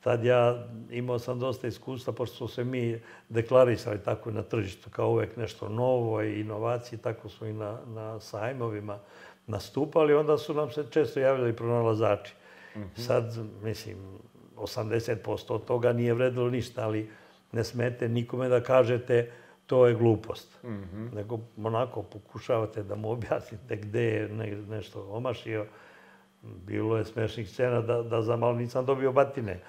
[0.00, 5.10] Tad ja imao sam dosta iskustva, pošto se mi deklarisali tako i na tržištu, kao
[5.10, 8.98] uvek nešto novo i inovacije, tako smo i na, na sajmovima
[9.46, 12.34] nastupali, onda su nam se često javljali pronalazači.
[12.96, 13.96] Sad, mislim,
[14.56, 17.10] 80% od toga nije vredilo ništa, ali
[17.52, 19.30] ne smete nikome da kažete
[19.66, 20.58] to je glupost.
[21.12, 25.66] Nego onako pokušavate da mu objasnite gde je ne, nešto omašio.
[26.42, 29.60] Bilo je smešnih scena da, da za malo nisam dobio batine.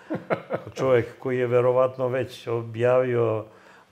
[0.73, 3.45] Čovjek koji je verovatno već objavio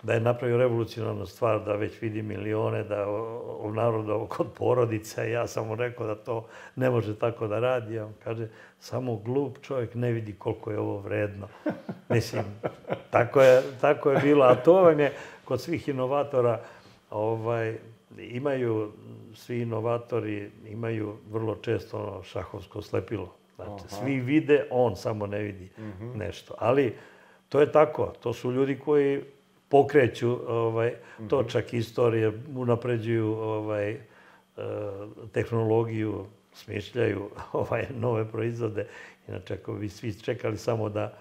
[0.04, 3.08] da je napravio revolucionarnu stvar, da već vidi milione, da
[3.60, 5.32] obnarodao kod porodice.
[5.32, 8.00] Ja sam mu rekao da to ne može tako da radi.
[8.00, 8.48] On kaže,
[8.80, 11.48] samo glup čovjek ne vidi koliko je ovo vredno.
[12.10, 12.44] Mislim,
[13.10, 14.46] tako je, tako je bilo.
[14.46, 15.14] A to vam je
[15.46, 16.62] kod svih inovatora,
[17.10, 17.78] ovaj,
[18.18, 18.92] imaju,
[19.34, 23.34] svi inovatori imaju vrlo često ono šahovsko slepilo.
[23.56, 25.70] Znači, svi vide, on samo ne vidi
[26.16, 26.54] nešto.
[26.58, 26.94] Ali
[27.50, 28.14] to je tako.
[28.20, 29.22] To su ljudi koji
[29.70, 30.94] pokreću ovaj,
[31.30, 34.00] točak istorije, unapređuju ovaj, e,
[35.32, 38.88] tehnologiju, smišljaju ovaj, nove proizvode.
[39.28, 41.14] Inače, ako bi svi čekali samo da,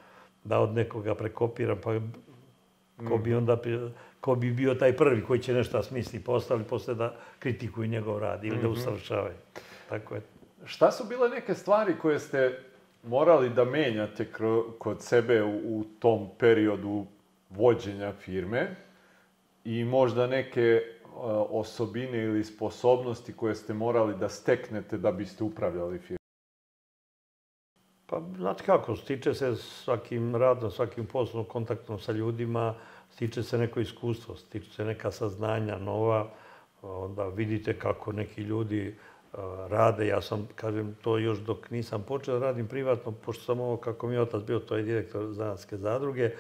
[0.45, 2.01] da od nekoga prekopiram, pa
[3.09, 3.57] ko bi onda
[4.23, 8.45] ko bi bio taj prvi koji će nešto smisli postali posle da kritikuju njegov rad
[8.45, 9.35] ili da usavršavaju.
[9.89, 10.21] Tako je.
[10.65, 12.59] Šta su bile neke stvari koje ste
[13.03, 14.27] morali da menjate
[14.79, 17.07] kod sebe u, u tom periodu
[17.51, 18.77] vođenja firme
[19.65, 20.83] i možda neke e,
[21.51, 26.22] osobine ili sposobnosti koje ste morali da steknete da biste upravljali firmom?
[28.43, 32.75] Znate kako, stiče se svakim radom, svakim poslovnom kontaktom sa ljudima,
[33.11, 36.29] stiče se neko iskustvo, stiče se neka saznanja nova,
[36.83, 38.95] onda vidite kako neki ljudi
[39.33, 40.07] uh, rade.
[40.07, 44.07] Ja sam, kažem, to još dok nisam počeo da radim privatno, pošto sam ovo, kako
[44.07, 46.31] mi je otac bio, to je direktor zanatske zadruge,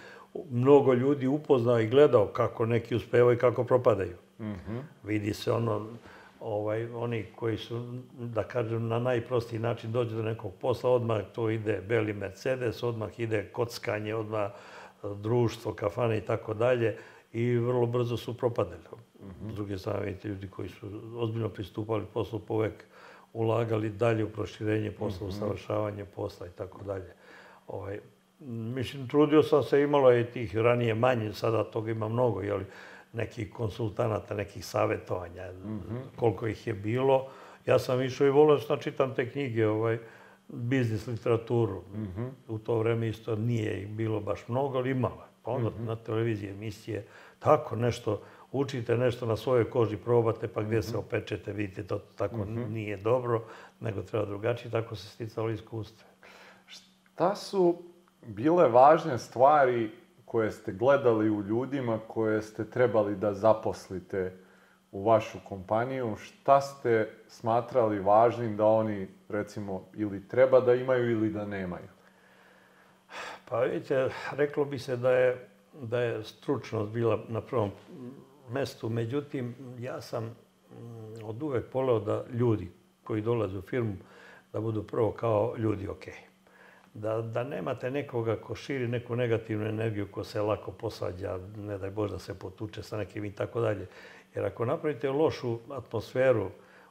[0.50, 4.16] mnogo ljudi upoznao i gledao kako neki uspevaju i kako propadaju.
[5.02, 5.86] Vidi se ono,
[6.42, 11.50] ovaj, oni koji su, da kažem, na najprostiji način dođu do nekog posla, odmah to
[11.50, 14.52] ide beli Mercedes, odmah ide kockanje, odmah e,
[15.22, 16.96] društvo, kafane i tako dalje
[17.32, 18.82] i vrlo brzo su propadali.
[19.50, 22.84] S druge strane, vidite, ljudi koji su ozbiljno pristupali poslu povek,
[23.32, 27.12] ulagali dalje u proširenje posla, usavršavanje posla i tako dalje.
[27.66, 28.00] Ovaj,
[28.48, 32.64] mislim, trudio sam se, imalo je tih ranije manje, sada toga ima mnogo, jeli,
[33.12, 35.52] nekih konsultanata, nekih savjetovanja,
[36.16, 37.28] koliko ih je bilo.
[37.66, 39.98] Ja sam išao i volio da čitam te knjige, ovaj,
[40.48, 41.82] biznis literaturu.
[42.48, 45.14] U to vreme isto nije bilo baš mnogo, ali imalo.
[45.14, 45.32] je.
[45.42, 47.06] Pa onda na televiziji emisije,
[47.38, 48.22] tako nešto,
[48.52, 53.44] učite nešto na svojoj koži, probate, pa gdje se opečete, vidite, to tako nije dobro,
[53.80, 56.08] nego treba drugačije, tako se sticalo iskustvo.
[56.66, 57.82] Šta su
[58.26, 59.90] bile važne stvari
[60.32, 64.32] koje ste gledali u ljudima koje ste trebali da zaposlite
[64.92, 66.16] u vašu kompaniju?
[66.16, 71.88] Šta ste smatrali važnim da oni, recimo, ili treba da imaju ili da nemaju?
[73.48, 75.48] Pa vidite, reklo bi se da je,
[75.82, 77.70] da je stručnost bila na prvom
[78.50, 82.72] mestu, međutim, ja sam mm, od uvek voleo da ljudi
[83.04, 83.96] koji dolaze u firmu,
[84.52, 86.31] da budu prvo kao ljudi ok.
[86.94, 91.90] Da, da nemate nekoga ko širi neku negativnu energiju, ko se lako posađa, ne daj
[91.90, 93.86] Bože da se potuče sa nekim i tako dalje.
[94.34, 96.50] Jer ako napravite lošu atmosferu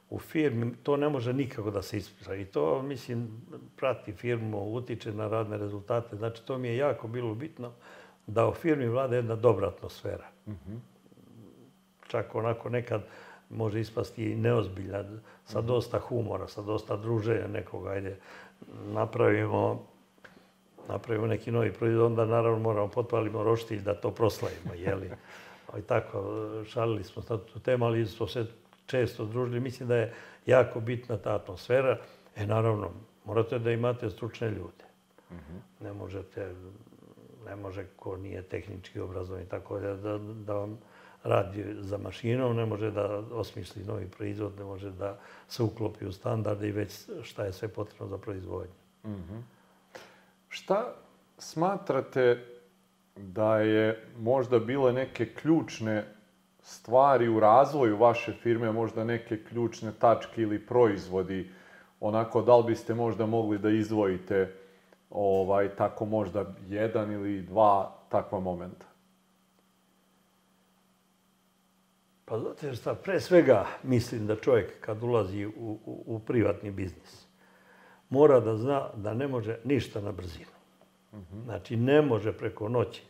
[0.10, 2.36] u firmi, to ne može nikako da se ispriča.
[2.36, 3.42] I to, mislim,
[3.76, 6.16] prati firmu, utiče na radne rezultate.
[6.16, 7.72] Znači, to mi je jako bilo bitno
[8.28, 10.28] da u firmi vlada jedna dobra atmosfera.
[12.08, 13.02] Čak onako nekad
[13.50, 15.04] može ispasti i neozbilja,
[15.46, 18.18] sa dosta humora, sa dosta druženja nekoga, ajde,
[18.86, 19.91] napravimo
[20.92, 25.12] napravimo neki novi proizvod, onda naravno moramo potpalimo roštilj da to proslavimo, jeli.
[25.78, 26.24] I tako,
[26.66, 28.46] šalili smo na tu temu, ali smo se
[28.86, 29.60] često družili.
[29.60, 30.14] Mislim da je
[30.46, 31.98] jako bitna ta atmosfera.
[32.36, 32.92] E, naravno,
[33.26, 34.86] morate da imate stručne ljude.
[35.80, 36.56] Ne možete,
[37.46, 40.80] ne može ko nije tehnički obrazovan i tako da, da, da vam
[41.24, 46.12] radi za mašinom, ne može da osmisli novi proizvod, ne može da se uklopi u
[46.12, 48.74] standarde i već šta je sve potrebno za proizvodnju.
[50.52, 50.96] Šta
[51.38, 52.46] smatrate
[53.16, 56.16] da je možda bile neke ključne
[56.62, 61.52] stvari u razvoju vaše firme, možda neke ključne tačke ili proizvodi,
[62.00, 64.54] onako da li biste možda mogli da izdvojite
[65.10, 68.86] ovaj, tako možda jedan ili dva takva momenta?
[72.26, 75.52] Pa znate šta, pre svega mislim da čovjek kad ulazi u,
[75.86, 77.21] u, u privatni biznis,
[78.12, 80.52] mora da zna da ne može ništa na brzinu.
[81.44, 83.02] Znači, ne može preko noći.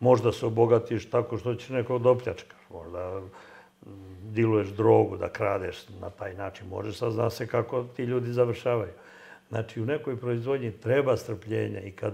[0.00, 2.58] Možda se obogatiš tako što će nekog da opljačkaš.
[2.70, 3.90] Možda mm,
[4.32, 6.68] diluješ drogu, da kradeš na taj način.
[6.68, 8.92] Možeš, sad zna se kako ti ljudi završavaju.
[9.48, 12.12] Znači, u nekoj proizvodnji treba strpljenja i kad,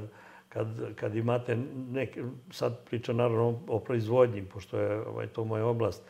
[0.49, 1.59] kad, kad imate
[1.91, 6.03] neke, sad pričam naravno o proizvodnji, pošto je ovaj, to moja oblast,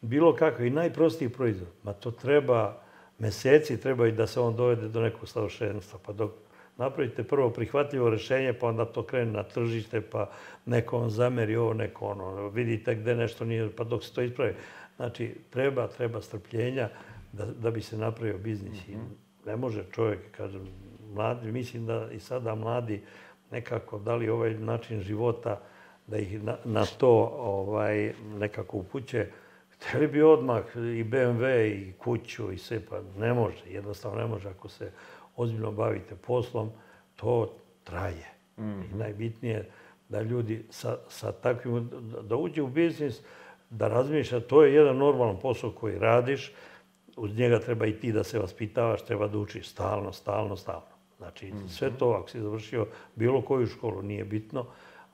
[0.00, 2.82] bilo kakav i najprostiji proizvod, ma to treba
[3.22, 5.98] meseci, treba i da se on dovede do nekog savršenstva.
[6.06, 6.30] Pa dok
[6.76, 10.30] napravite prvo prihvatljivo rješenje, pa onda to krene na tržište, pa
[10.66, 14.54] neko vam zameri ovo, neko ono, vidite gde nešto nije, pa dok se to ispravi.
[14.96, 16.88] Znači, treba, treba strpljenja
[17.32, 18.88] da, da bi se napravio biznis.
[18.88, 18.96] I
[19.46, 20.68] ne može čovjek, kažem,
[21.14, 23.02] mladi, mislim da i sada mladi
[23.50, 25.60] nekako da li ovaj način života
[26.06, 29.26] da ih na, na to ovaj nekako upuće,
[29.82, 34.48] htjeli bi odmah i BMW i kuću i sve, pa ne može, jednostavno ne može
[34.48, 34.90] ako se
[35.36, 36.70] ozbiljno bavite poslom,
[37.16, 38.32] to traje.
[38.92, 39.70] I najbitnije
[40.08, 41.90] da ljudi sa, sa takvim,
[42.22, 43.20] da uđe u biznis,
[43.70, 46.52] da razmišlja, to je jedan normalan posao koji radiš,
[47.16, 50.92] uz njega treba i ti da se vaspitavaš, treba da učiš stalno, stalno, stalno.
[51.18, 54.66] Znači, sve to, ako si završio bilo koju školu, nije bitno,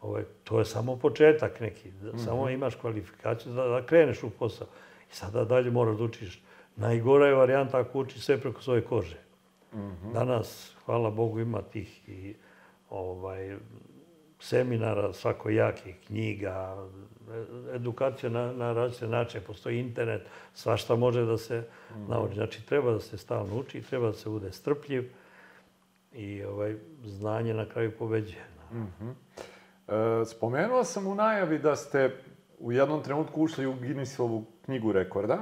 [0.03, 1.93] ovaj, to je samo početak neki.
[2.25, 4.67] Samo imaš kvalifikaciju da, da kreneš u posao.
[5.13, 6.43] I sada dalje moraš da učiš.
[6.77, 9.17] Najgora je varijanta ako učiš sve preko svoje kože.
[10.13, 12.35] Danas, hvala Bogu, ima tih i
[12.91, 13.57] ovaj,
[14.41, 16.87] seminara svakojakih, knjiga,
[17.75, 20.23] edukacija na, na različite načine, postoji internet,
[20.55, 21.65] svašta može da se
[22.09, 22.35] nauči.
[22.35, 25.11] Znači, treba da se stalno uči, treba da se bude strpljiv
[26.13, 28.45] i ovaj, znanje na kraju pobeđuje.
[28.73, 28.75] E,
[30.27, 32.11] spomenuo sam u najavi da ste
[32.59, 35.39] u jednom trenutku ušli u Guinnessovu knjigu rekorda,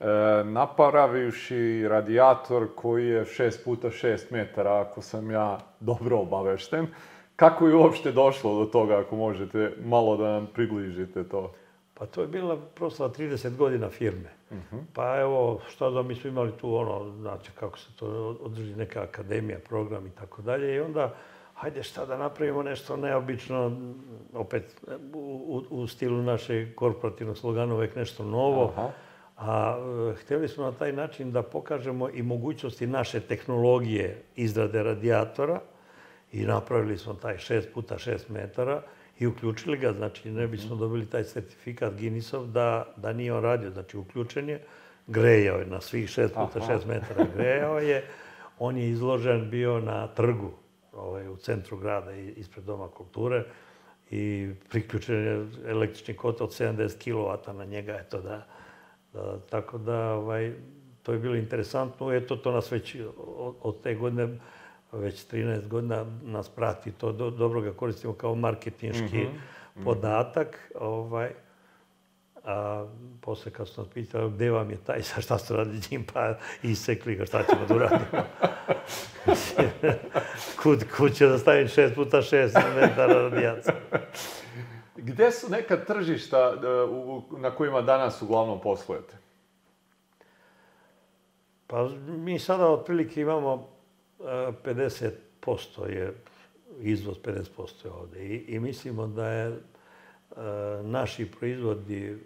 [0.00, 0.04] e,
[0.44, 6.86] napravivši radijator koji je 6 puta 6 metara, ako sam ja dobro obavešten.
[7.36, 11.52] Kako je uopšte došlo do toga, ako možete malo da nam približite to?
[11.94, 14.30] Pa to je bila proslava 30 godina firme.
[14.92, 19.02] Pa evo, šta da mi smo imali tu ono, znači kako se to održi neka
[19.02, 20.74] akademija, program i tako dalje.
[20.74, 21.14] I onda,
[21.58, 23.72] hajde šta da napravimo nešto neobično,
[24.34, 24.80] opet
[25.14, 28.72] u, u, stilu naše korporativnog slogana uvek nešto novo.
[28.76, 28.90] Aha.
[29.36, 29.76] A
[30.10, 35.60] e, hteli smo na taj način da pokažemo i mogućnosti naše tehnologije izrade radijatora
[36.32, 38.82] i napravili smo taj 6 puta 6 metara
[39.18, 43.70] i uključili ga, znači ne bismo dobili taj sertifikat Guinnessov da, da nije on radio,
[43.70, 44.64] znači uključen je,
[45.06, 46.74] grejao je na svih 6 puta Aha.
[46.74, 48.04] 6 metara, grejao je,
[48.58, 50.52] on je izložen bio na trgu
[50.98, 53.44] ovaj, u centru grada ispred Doma kulture
[54.10, 58.46] i priključen je električni kotel od 70 kW na njega, eto da,
[59.12, 60.54] da, tako da ovaj,
[61.02, 64.38] to je bilo interesantno, eto to nas već od, od te godine
[64.92, 69.26] već 13 godina nas prati, to do, dobro ga koristimo kao marketinški
[69.84, 70.72] podatak.
[70.74, 71.30] Ovaj,
[72.48, 72.86] a
[73.20, 76.34] posle kad su nas pitali gde vam je taj, sa šta ste radili njim, pa
[76.62, 78.04] isekli ga, šta ćemo da uradimo.
[80.62, 83.72] kud, kud će da stavim 6 puta 6 metara radijaca.
[84.96, 86.58] Gde su neka tržišta e,
[87.38, 89.16] na kojima danas uglavnom poslujete?
[91.66, 93.68] Pa mi sada otprilike imamo
[94.20, 94.22] e,
[94.64, 96.14] 50% je
[96.80, 99.77] izvoz 50% je ovde I, i mislimo da je e,
[100.82, 102.16] naši proizvodi, e,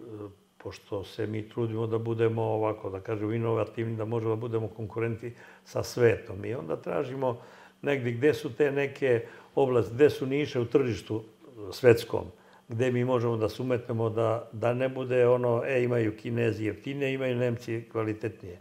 [0.57, 5.33] pošto se mi trudimo da budemo ovako, da kažemo, inovativni, da možemo da budemo konkurenti
[5.65, 6.45] sa svetom.
[6.45, 7.41] I onda tražimo
[7.81, 12.25] negdje gde su te neke oblasti, gde su niše u tržištu e, svetskom,
[12.67, 17.13] gde mi možemo da se umetnemo da, da ne bude ono, e, imaju kinezi jeftinije,
[17.13, 18.59] imaju nemci kvalitetnije.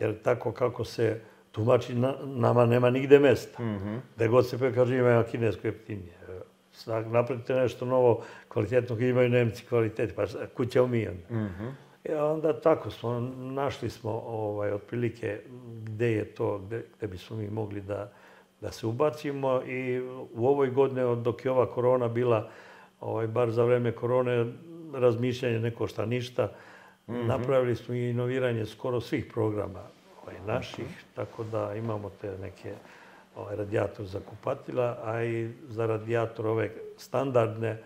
[0.00, 1.20] Jer tako kako se
[1.52, 3.62] tumači, na, nama nema nigde mesta.
[4.16, 6.23] Gde god se kaže imaju kinesko jeftinije.
[7.06, 11.22] Napravite nešto novo, kvalitetno, imaju nemci kvalitet, pa šta- kud ćemo mi onda?
[12.04, 15.40] I onda tako smo, našli smo ovaj, otprilike
[15.84, 18.12] gde je to, gde, gde bismo mi mogli da,
[18.60, 20.00] da se ubacimo i
[20.34, 22.48] u ovoj godini, dok je ova korona bila,
[23.00, 24.52] ovaj, bar za vreme korone,
[24.94, 26.52] razmišljanje ne košta ništa,
[27.06, 29.80] napravili smo i inoviranje skoro svih programa
[30.22, 32.74] ovaj, naših, tako da imamo te neke
[33.36, 37.82] ovaj, radijator za kupatila, a i za radijator ove standardne,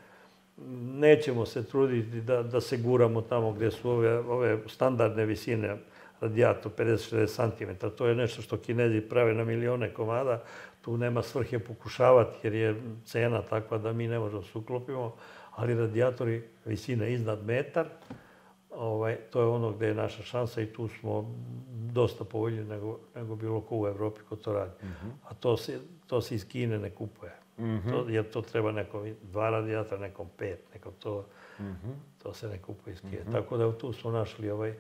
[0.95, 5.77] nećemo se truditi da, da se guramo tamo gdje su ove, ove standardne visine
[6.21, 7.87] radijator 50-60 cm.
[7.97, 10.43] To je nešto što kinezi prave na milione komada.
[10.81, 15.15] Tu nema svrhe pokušavati jer je cena takva da mi ne možemo se uklopimo.
[15.51, 17.87] Ali radijatori visine iznad metar,
[18.79, 21.35] ovaj, to je ono gdje je naša šansa i tu smo
[21.93, 24.73] dosta povoljniji nego, nego bilo ko u Evropi ko to radi.
[25.25, 27.33] A to se, to se iz Kine ne kupuje.
[27.91, 31.25] To, jer to treba nekom dva radijatora, nekom pet, nekom to,
[32.23, 33.23] to se ne kupuje iz Kine.
[33.33, 34.75] Tako da tu smo našli ovaj,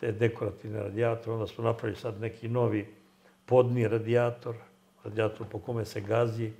[0.00, 2.94] te dekorativne radijatore, onda smo napravili sad neki novi
[3.46, 4.54] podni radijator,
[5.04, 6.52] radijator po kome se gazi.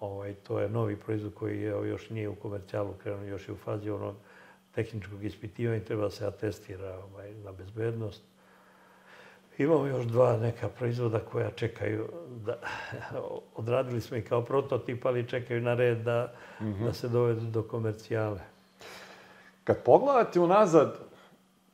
[0.00, 3.56] Ovaj, to je novi proizvod koji je, još nije u komercijalu krenuo, još je u
[3.56, 4.14] fazi onog
[4.74, 8.22] tehničkog ispitivanja i treba da se atestira ovaj, na bezbednost.
[9.58, 12.08] Imamo još dva neka proizvoda koja čekaju,
[12.46, 12.58] da,
[13.56, 16.32] odradili smo ih kao prototip, ali čekaju na red da,
[16.84, 18.40] da se dovedu do komercijale.
[19.64, 20.98] Kad pogledate unazad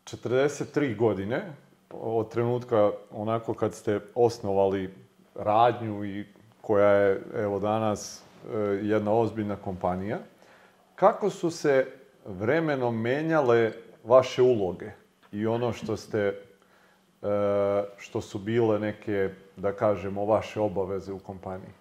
[0.05, 1.53] 43 godine,
[1.91, 4.95] od trenutka onako kad ste osnovali
[5.35, 6.25] radnju i
[6.61, 10.19] koja je evo danas e, jedna ozbiljna kompanija,
[10.95, 11.87] kako su se
[12.25, 13.73] vremenom menjale
[14.05, 14.91] vaše uloge
[15.33, 16.35] i ono što ste e,
[17.99, 21.73] što su bile neke, da kažemo, vaše obaveze u kompaniji?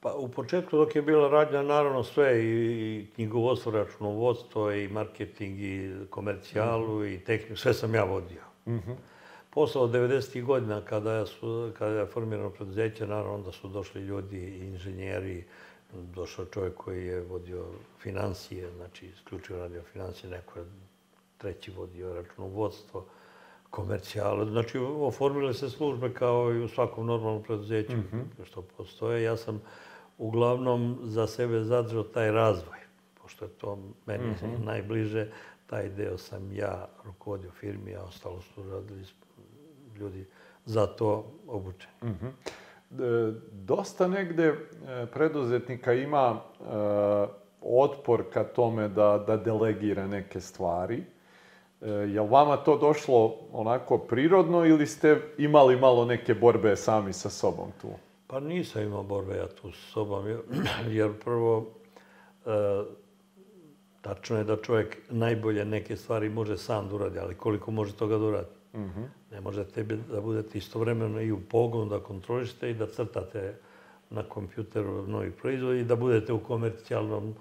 [0.00, 5.92] Pa u početku dok je bila radnja, naravno sve i, knjigovodstvo, računovodstvo i marketing i
[6.10, 8.42] komercijalu i tehniku, sve sam ja vodio.
[9.50, 10.44] Posle od 90.
[10.44, 15.44] godina kada, su, kada je formirano preduzeće, naravno onda su došli ljudi, inženjeri,
[15.92, 17.64] došao čovjek koji je vodio
[17.98, 20.64] financije, znači isključivo radio financije, neko je
[21.38, 23.06] treći vodio računovodstvo,
[23.70, 24.46] komercijale.
[24.46, 27.92] Znači, oformile se službe kao i u svakom normalnom preduzeću
[28.44, 29.22] što postoje.
[29.22, 29.62] Ja sam
[30.18, 32.78] uglavnom za sebe zadržao taj razvoj,
[33.22, 34.34] pošto je to meni
[34.64, 35.30] najbliže.
[35.66, 39.04] Taj deo sam ja rukovodio firmi, a ostalo su radili
[39.98, 40.26] ljudi
[40.64, 41.92] za to obučeni.
[42.02, 42.61] E,
[43.52, 44.56] Dosta negde e,
[45.06, 46.64] preduzetnika ima e,
[47.62, 51.04] otpor ka tome da, da delegira neke stvari.
[51.80, 57.30] E, Jel vama to došlo onako prirodno ili ste imali malo neke borbe sami sa
[57.30, 57.88] sobom tu?
[58.26, 60.40] Pa nisam imao borbe ja tu s sobom, jer,
[60.98, 61.66] jer prvo,
[62.46, 62.50] e,
[64.00, 68.18] tačno je da čovjek najbolje neke stvari može sam da uradi, ali koliko može toga
[68.18, 68.50] da uradi?
[69.32, 73.54] Ne može tebi da budete istovremeno i u pogonu da kontrolišete i da crtate
[74.10, 77.34] na kompjuteru novi proizvod i da budete u komercijalnom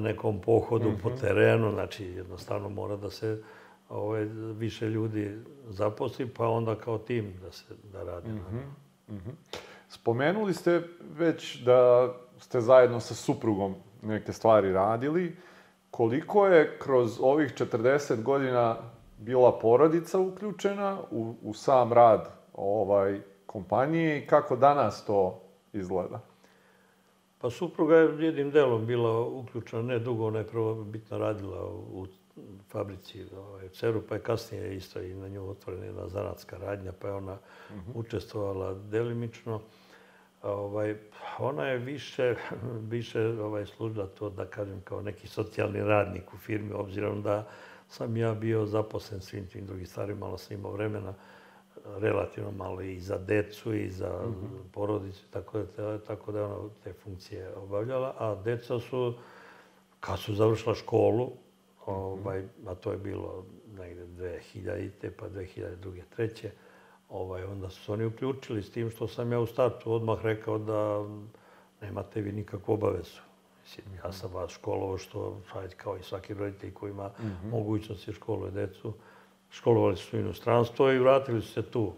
[0.00, 1.02] nekom pohodu mm -hmm.
[1.02, 1.18] po mhm.
[1.18, 3.42] terenu, znači jednostavno mora da se
[3.88, 4.24] ovaj,
[4.58, 5.38] više ljudi
[5.68, 8.28] zaposli, pa onda kao tim da se da radi.
[8.28, 9.14] Mm -hmm.
[9.14, 9.58] Mm -hmm.
[9.88, 10.82] Spomenuli ste
[11.18, 15.36] već da ste zajedno sa suprugom neke stvari radili.
[15.90, 18.76] Koliko je kroz ovih 40 godina
[19.22, 25.40] bila porodica uključena u, u sam rad ovaj kompanije i kako danas to
[25.72, 26.20] izgleda?
[27.38, 32.06] Pa supruga je jednim delom bila uključena, ne dugo, ona je prvo bitno radila u
[32.68, 37.08] fabrici ovaj, Ceru, pa je kasnije isto i na nju otvorena jedna zanatska radnja, pa
[37.08, 37.90] je ona uh mhm.
[37.90, 37.98] -huh.
[37.98, 39.60] učestvovala delimično.
[40.42, 40.96] Ovaj,
[41.38, 42.34] ona je više,
[42.94, 47.48] više ovaj, služila to, da kažem, kao neki socijalni radnik u firmi, obzirom da
[47.92, 51.14] sam ja bio zaposlen svim tim drugim stvarima, malo sam imao vremena
[51.84, 54.72] relativno malo i za decu i za mm -hmm.
[54.72, 58.14] porodicu, tako da, tako da je ona te funkcije obavljala.
[58.18, 59.14] A deca su,
[60.00, 61.32] kad su završila školu,
[61.86, 63.44] ovaj, a to je bilo
[63.78, 65.10] negde 2000.
[65.18, 66.02] pa 2002.
[66.16, 66.50] treće,
[67.08, 70.58] ovaj, onda su se oni uključili s tim što sam ja u startu odmah rekao
[70.58, 71.04] da
[71.80, 73.31] nemate vi nikakvu obavezu.
[73.62, 77.50] Mislim, ja sam vas školovo što, hajde, kao i svaki roditelj koji ima mm -hmm.
[77.50, 78.92] mogućnosti školuje decu,
[79.50, 81.92] školovali su inostranstvo i vratili su se tu.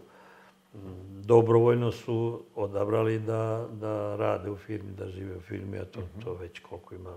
[1.09, 6.03] Dobrovoljno su odabrali da, da rade u firmi, da žive u firmi, a to, mm
[6.03, 6.23] -hmm.
[6.23, 7.15] to već koliko ima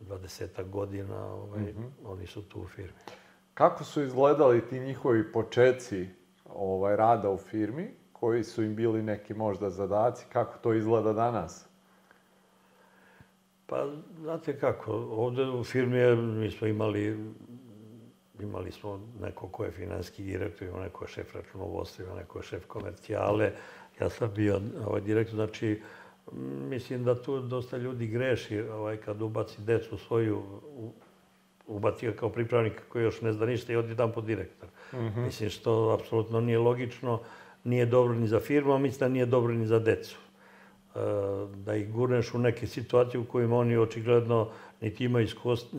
[0.00, 2.10] 20 godina, ovaj, mm -hmm.
[2.12, 2.98] oni su tu u firmi.
[3.54, 6.08] Kako su izgledali ti njihovi počeci
[6.54, 7.94] ovaj, rada u firmi?
[8.12, 10.26] Koji su im bili neki možda zadaci?
[10.32, 11.69] Kako to izgleda danas?
[13.70, 13.86] Pa,
[14.20, 17.16] znate kako, ovde u firmi mi smo imali
[18.42, 22.42] imali smo neko ko je finanski direktor, imamo neko je šef računovodstva, imamo neko je
[22.42, 23.52] šef komercijale.
[24.00, 25.82] Ja sam bio ovaj, direktor, znači,
[26.68, 30.42] mislim da tu dosta ljudi greši ovaj, kad ubaci decu svoju,
[31.66, 34.68] ubaci ga kao pripravnika koji još ne zna ništa i odi dan po direktor.
[34.92, 35.24] Mm -hmm.
[35.24, 37.20] Mislim što apsolutno nije logično,
[37.64, 40.18] nije dobro ni za firmu, a mislim da nije dobro ni za decu.
[40.94, 41.00] E,
[41.54, 44.48] da ih gurneš u neke situacije u kojima oni očigledno
[44.80, 45.26] niti imaju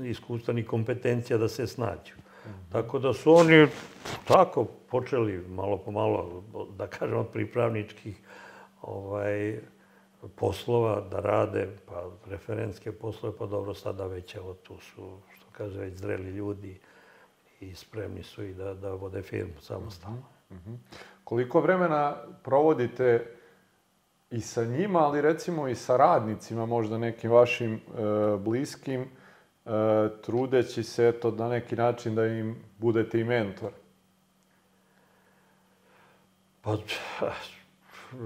[0.04, 2.14] iskustva, ni kompetencija da se snađu.
[2.72, 3.68] Tako da su oni
[4.28, 6.44] tako počeli malo po malo,
[6.78, 8.18] da kažem, od pripravničkih
[8.82, 9.60] ovaj,
[10.36, 15.80] poslova da rade, pa referentske poslove, pa dobro, sada već evo tu su, što kaže,
[15.80, 16.80] već zreli ljudi
[17.60, 20.24] i spremni su i da, da vode firmu samostalno.
[20.52, 20.78] Mm -hmm.
[21.24, 23.36] Koliko vremena provodite
[24.32, 27.80] i sa njima, ali recimo i sa radnicima, možda nekim vašim e,
[28.38, 29.08] bliskim,
[29.66, 33.72] E, trudeći se eto na neki način da im budete i mentor?
[36.62, 36.78] Pa,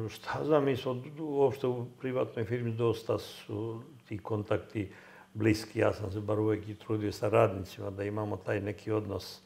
[0.10, 4.92] šta znam, mi smo uopšte u privatnoj firmi dosta su ti kontakti
[5.34, 5.80] bliski.
[5.80, 9.42] Ja sam se bar uvek i trudio sa radnicima da imamo taj neki odnos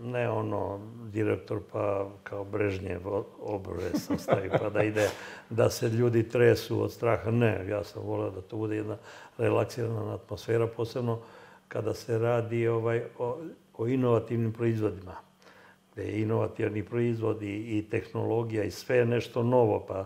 [0.00, 0.80] ne ono,
[1.12, 3.00] direktor pa kao Brežnjev
[3.40, 5.08] obrve sastavi pa da ide,
[5.50, 7.30] da se ljudi tresu od straha.
[7.30, 8.96] Ne, ja sam volio da to bude jedna
[9.38, 11.20] relaksirana atmosfera, posebno
[11.68, 13.38] kada se radi ovaj, o,
[13.74, 15.14] o inovativnim proizvodima.
[15.92, 20.04] Gde je inovativni proizvodi i tehnologija i sve nešto novo, pa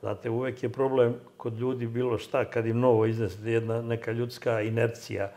[0.00, 4.60] Znate, uvek je problem kod ljudi bilo šta, kad im novo iznese jedna neka ljudska
[4.60, 5.32] inercija,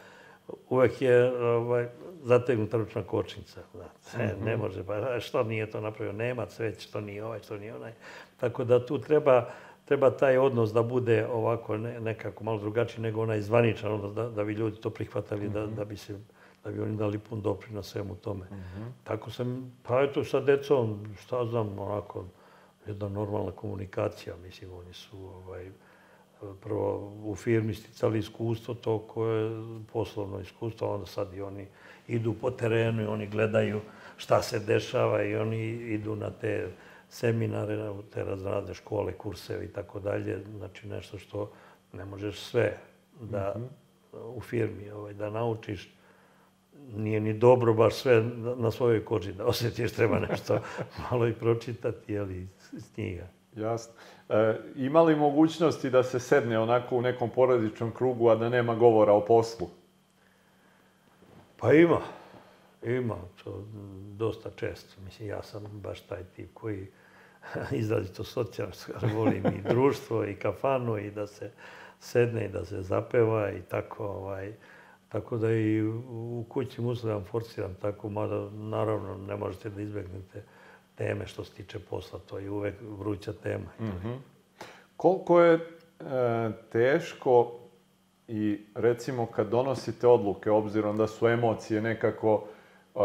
[0.69, 1.87] uvek je ovaj,
[2.23, 3.61] zategnuta ručna kočnica.
[3.73, 4.45] Znate, mm -hmm.
[4.45, 7.93] ne može, pa što nije to napravio Nemac, već što nije ovaj, što nije onaj.
[8.37, 9.49] Tako da tu treba,
[9.85, 14.29] treba taj odnos da bude ovako ne, nekako malo drugačiji nego onaj zvaničan odnos, da,
[14.29, 15.53] da bi ljudi to prihvatali, mm -hmm.
[15.53, 15.75] da, mhm.
[15.75, 16.19] da bi se
[16.63, 18.45] da bi oni dali pun doprinos svemu tome.
[18.51, 18.91] Mm -hmm.
[19.03, 22.25] Tako sam, pa eto sa decom, šta znam, onako,
[22.87, 25.71] jedna normalna komunikacija, mislim, oni su, ovaj,
[26.61, 31.67] prvo u firmi sticali iskustvo, to koje je poslovno iskustvo, onda sad i oni
[32.07, 33.81] idu po terenu i oni gledaju
[34.17, 36.67] šta se dešava i oni idu na te
[37.09, 40.43] seminare, na te razrade škole, kurseve i tako dalje.
[40.57, 41.51] Znači nešto što
[41.93, 42.77] ne možeš sve
[43.21, 44.37] da mm -hmm.
[44.37, 45.93] u firmi ovaj, da naučiš.
[46.95, 48.23] Nije ni dobro baš sve
[48.57, 50.59] na svojoj koži da osjetiš, treba nešto
[51.11, 53.27] malo i pročitati, jeli, iz knjiga.
[53.55, 53.93] Jasno.
[54.29, 58.75] E, ima li mogućnosti da se sedne onako u nekom porodičnom krugu, a da nema
[58.75, 59.69] govora o poslu?
[61.57, 61.99] Pa ima.
[62.83, 63.17] Ima.
[63.43, 63.63] To
[64.17, 65.01] dosta često.
[65.05, 66.87] Mislim, ja sam baš taj tip koji
[67.71, 68.73] izrazito socijalno
[69.15, 71.51] volim i društvo i kafanu i da se
[71.99, 74.53] sedne i da se zapeva i tako ovaj,
[75.13, 80.43] Tako da i u kući muslimam forciram tako, mada naravno ne možete da izbegnete
[80.95, 83.69] teme što se tiče posla, to je uvek vruća tema.
[83.79, 84.17] Mm -hmm.
[84.97, 85.59] Koliko je
[86.71, 87.59] teško
[88.27, 92.43] i recimo kad donosite odluke, obzirom da su emocije nekako
[92.95, 92.99] e,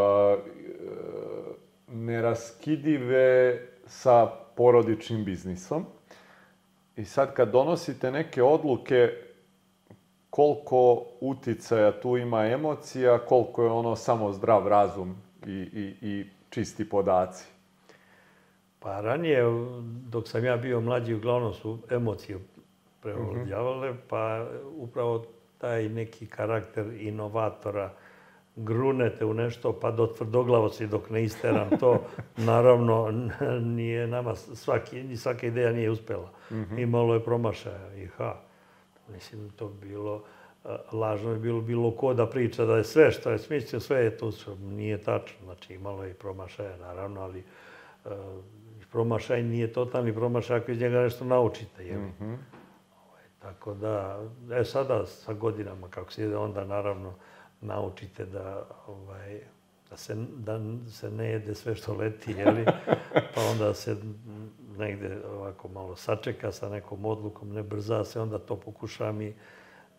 [1.89, 4.27] neraskidive sa
[4.57, 5.87] porodičnim biznisom.
[6.97, 9.11] I sad kad donosite neke odluke,
[10.31, 15.17] koliko uticaja tu ima emocija, koliko je ono samo zdrav razum
[15.47, 17.58] i, i, i čisti podaci.
[18.81, 19.43] Pa ranije,
[20.09, 22.39] dok sam ja bio mlađi, uglavnom su emocije
[23.03, 25.25] prevladjavale, pa upravo
[25.59, 27.91] taj neki karakter inovatora,
[28.57, 32.01] grunete u nešto pa do tvrdoglavosti dok ne isteram to,
[32.37, 33.11] naravno
[33.61, 36.31] nije nama svaki, svaka ideja nije uspela.
[36.51, 38.35] Mm Imalo je promašaja i ha.
[39.09, 40.23] Mislim, to bi bilo
[40.93, 44.17] lažno je bilo bilo ko da priča da je sve što je smislio, sve je
[44.17, 45.39] to nije tačno.
[45.45, 47.43] Znači imalo je i promašaja naravno, ali
[48.05, 48.13] uh,
[48.93, 51.87] promašaj nije totalni promašaj ako iz njega nešto naučite.
[51.87, 52.37] Je mm -hmm.
[53.07, 57.15] ovaj, tako da, e sada sa godinama kako se ide, onda naravno
[57.61, 59.41] naučite da, ovaj,
[59.91, 60.61] da, se, da
[60.91, 62.65] se ne jede sve što leti, jeli?
[63.35, 63.97] pa onda se
[64.79, 69.35] negde ovako malo sačeka sa nekom odlukom, ne brza se, onda to pokušavam i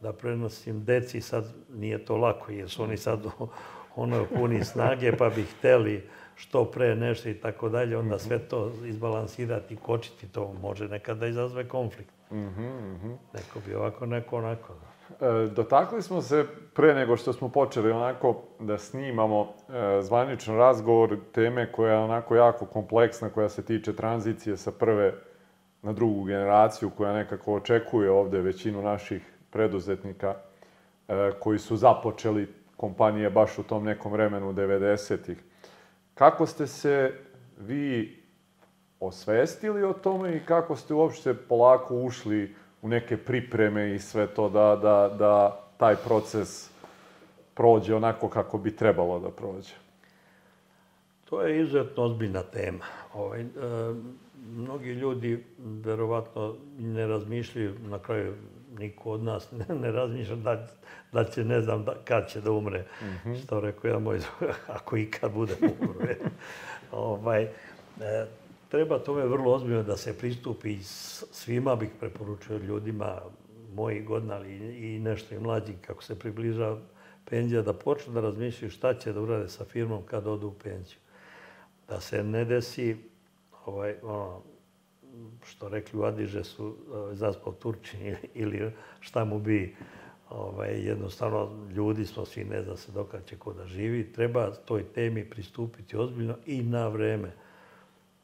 [0.01, 3.19] da prenosim deci, sad nije to lako, jer su oni sad
[3.95, 6.03] ono puni snage, pa bi hteli
[6.35, 11.67] što pre nešto i tako dalje, onda sve to izbalansirati, kočiti, to može nekada izazve
[11.67, 12.13] konflikt.
[12.31, 13.15] Mm -hmm.
[13.33, 14.73] Neko bi ovako, neko onako.
[15.21, 21.17] E, dotakli smo se, pre nego što smo počeli onako da snimamo e, zvaničan razgovor,
[21.31, 25.13] teme koja je onako jako kompleksna, koja se tiče tranzicije sa prve
[25.81, 30.35] na drugu generaciju, koja nekako očekuje ovde većinu naših preduzetnika
[31.07, 35.38] e, koji su započeli kompanije baš u tom nekom vremenu 90-ih.
[36.13, 37.13] Kako ste se
[37.59, 38.19] vi
[38.99, 44.49] osvestili o tome i kako ste uopšte polako ušli u neke pripreme i sve to
[44.49, 46.69] da, da, da taj proces
[47.53, 49.73] prođe onako kako bi trebalo da prođe?
[51.30, 52.86] To je izuzetno ozbiljna tema.
[53.13, 53.45] Ovaj, e,
[54.55, 58.34] mnogi ljudi verovatno ne razmišljaju, na kraju
[58.80, 60.67] niko od nas ne, ne razmišlja da,
[61.11, 62.86] da će, ne znam, da, kad će da umre.
[63.01, 63.43] Mm -hmm.
[63.43, 64.19] Što rekao ja moj,
[64.77, 66.15] ako i kad bude umre.
[66.91, 68.25] ovaj, e,
[68.69, 70.77] treba tome vrlo ozbiljno da se pristupi
[71.32, 73.21] svima bih preporučio ljudima
[73.73, 74.55] mojih godina, ali
[74.95, 76.77] i nešto i mlađi, kako se približa
[77.25, 80.97] penzija, da počnu da razmišljaju šta će da urade sa firmom kad odu u penziju.
[81.88, 82.97] Da se ne desi
[83.65, 84.41] ovaj, ono,
[85.45, 89.76] što rekli u Adiže su ovaj, zaspao Turčin ili šta mu bi
[90.30, 94.11] ovaj, jednostavno ljudi smo svi ne zna se dokad će ko da živi.
[94.13, 97.32] Treba toj temi pristupiti ozbiljno i na vreme.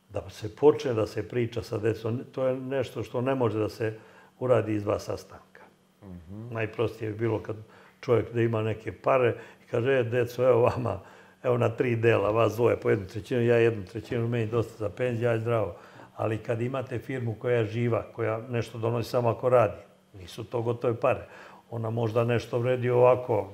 [0.10, 2.22] Da se počne da se priča sa decom.
[2.32, 4.00] To je nešto što ne može da se
[4.40, 5.62] uradi iz dva sastanka.
[6.04, 6.54] Mm -hmm.
[6.54, 7.56] Najprostije bi bilo kad
[8.02, 9.36] čovjek da ima neke pare
[9.66, 11.00] i kaže, e, deco, evo vama,
[11.44, 14.90] evo na tri dela, vas dvoje po jednu trećinu, ja jednu trećinu, meni dosta za
[14.90, 15.76] penziju, ja zdravo
[16.16, 19.82] ali kad imate firmu koja je živa, koja nešto donosi samo ako radi,
[20.14, 21.28] nisu to gotove pare.
[21.70, 23.52] Ona možda nešto vredi ovako,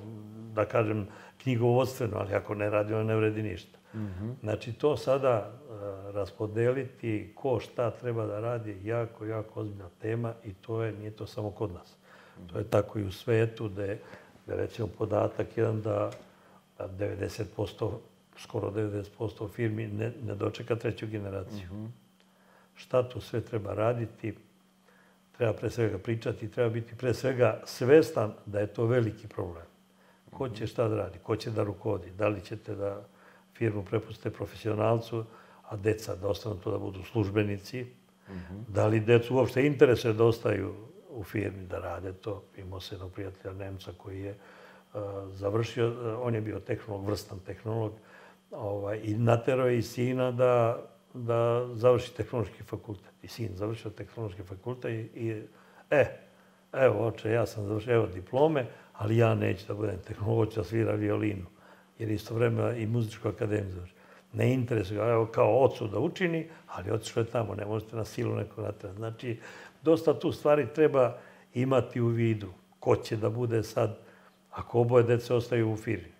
[0.54, 1.08] da kažem,
[1.42, 3.78] knjigovodstveno, ali ako ne radi, ona ne vredi ništa.
[3.94, 4.34] Mm -hmm.
[4.42, 10.54] Znači, to sada uh, raspodeliti ko šta treba da radi, jako, jako ozbiljna tema i
[10.54, 11.96] to je, nije to samo kod nas.
[11.96, 12.52] Mm -hmm.
[12.52, 14.00] To je tako i u svetu, da je,
[14.46, 16.10] da recimo podatak jedan da
[16.78, 17.90] 90%,
[18.38, 21.68] skoro 90% firmi ne, ne dočeka treću generaciju.
[21.72, 22.01] Mm -hmm
[22.74, 24.34] šta tu sve treba raditi,
[25.36, 29.66] treba pre svega pričati, treba biti pre svega svestan da je to veliki problem.
[30.30, 33.04] Ko će šta da radi, ko će da rukovodi, da li ćete da
[33.54, 35.24] firmu prepustite profesionalcu,
[35.68, 37.86] a deca da ostanu to da budu službenici,
[38.32, 38.64] -hmm.
[38.68, 40.74] da li decu uopšte interesuje da ostaju
[41.10, 42.42] u firmi da rade to.
[42.56, 44.34] Imao se jednog prijatelja Nemca koji je
[44.94, 45.00] uh,
[45.32, 47.92] završio, uh, on je bio tehnolog, vrstan tehnolog,
[48.50, 50.82] ovaj, i naterao je i sina da
[51.14, 53.12] da završi tehnološki fakultet.
[53.22, 55.42] I sin završio tehnološki fakultet i, i
[55.90, 56.04] e,
[56.72, 60.94] evo oče, ja sam završio, evo diplome, ali ja neću da budem tehnolog, da svira
[60.94, 61.46] violinu.
[61.98, 63.96] Jer isto vreme i muzičku akademiju završio.
[64.32, 68.04] Ne interesuje ga, evo kao ocu da učini, ali otišao je tamo, ne možete na
[68.04, 68.96] silu neko natrati.
[68.96, 69.38] Znači,
[69.82, 71.16] dosta tu stvari treba
[71.54, 72.52] imati u vidu.
[72.80, 73.98] Ko će da bude sad,
[74.50, 76.12] ako oboje dece ostaju u firmi?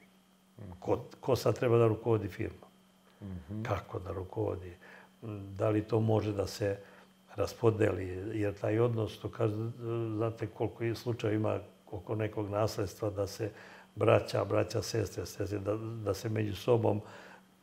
[0.80, 2.62] Ko, ko sad treba da rukovodi firmu?
[3.23, 3.64] Mm -hmm.
[3.64, 4.77] Kako da rukovodi?
[5.57, 6.77] da li to može da se
[7.35, 9.55] raspodeli, jer taj odnos, to kaže,
[10.16, 11.59] znate koliko je slučaj ima
[11.91, 13.51] oko nekog nasledstva da se
[13.95, 17.01] braća, braća, sestre, sestre, da, da se među sobom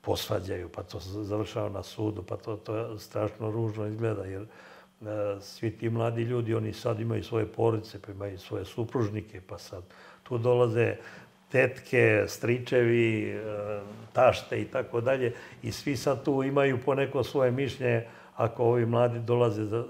[0.01, 4.45] posvađaju, pa to završava na sudu, pa to, to strašno ružno izgleda, jer
[5.41, 9.84] svi ti mladi ljudi, oni sad imaju svoje porodice, pa imaju svoje supružnike, pa sad
[10.24, 10.95] tu dolaze
[11.52, 13.41] tetke, stričevi, e,
[14.14, 15.34] tašte i tako dalje.
[15.64, 19.84] I svi sad tu imaju po neko svoje mišljenje ako ovi mladi dolaze da,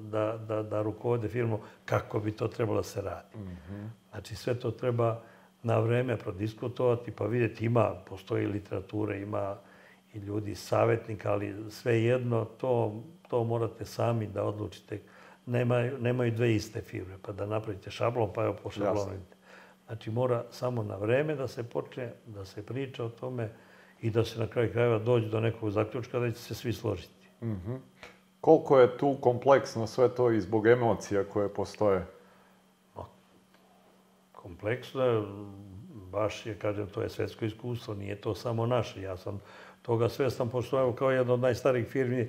[0.00, 3.38] da, da, da rukovode firmu, kako bi to trebalo da se radi.
[3.38, 3.88] Mm -hmm.
[4.10, 5.20] Znači sve to treba
[5.62, 9.56] na vreme prodiskutovati, pa vidjeti ima, postoji literatura, ima
[10.14, 15.00] i ljudi savjetnika, ali sve jedno, to, to morate sami da odlučite.
[15.46, 19.12] Nemaju, nemaju dve iste firme, pa da napravite šablon, pa evo po šablonu.
[19.88, 23.50] Znači mora samo na vreme da se počne, da se priča o tome
[24.00, 27.28] i da se na kraju krajeva dođe do nekog zaključka da će se svi složiti.
[27.42, 27.78] Mm -hmm.
[28.40, 32.06] Koliko je tu kompleksno sve to i zbog emocija koje postoje?
[34.48, 35.22] kompleksno je,
[36.12, 39.02] baš je, kažem, to je svetsko iskustvo, nije to samo naše.
[39.02, 39.40] Ja sam
[39.82, 42.28] toga svestan, pošto evo kao jedna od najstarijih firmi, e,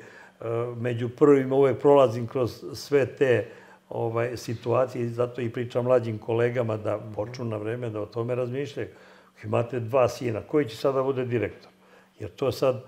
[0.76, 3.47] među prvima uvek prolazim kroz sve te
[3.89, 8.35] ovaj, situacije i zato i pričam mlađim kolegama da počnu na vreme da o tome
[8.35, 8.87] razmišljaju.
[9.43, 11.71] Imate dva sina, koji će sada da bude direktor?
[12.19, 12.83] Jer to sad,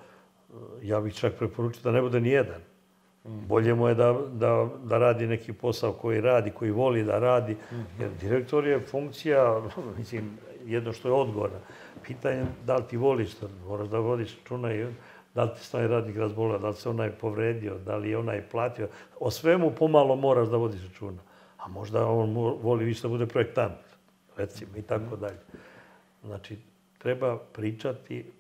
[0.81, 2.61] ja bih čak preporučio da ne bude ni jedan.
[3.23, 7.57] Bolje mu je da, da, da radi neki posao koji radi, koji voli da radi.
[7.99, 9.61] Jer direktor je funkcija,
[9.97, 11.59] mislim, jedno što je odgovorna.
[12.07, 14.85] Pitanje da li ti voliš to, moraš da vodiš računa i
[15.36, 18.49] da li se onaj radnik razbolio, da li se onaj povredio, da li je onaj
[18.49, 18.88] platio.
[19.19, 21.21] O svemu pomalo moraš da vodiš računa.
[21.57, 23.79] A možda on voli više da bude projektant,
[24.38, 25.39] recimo, i tako dalje.
[26.23, 26.57] Znači,
[26.97, 28.32] treba pričati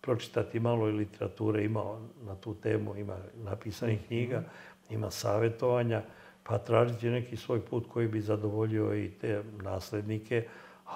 [0.00, 1.82] pročitati malo i literature, ima
[2.26, 4.06] na tu temu, ima napisanih mhm.
[4.06, 4.42] knjiga,
[4.90, 6.02] ima savjetovanja,
[6.42, 10.46] pa tražiti neki svoj put koji bi zadovoljio i te naslednike,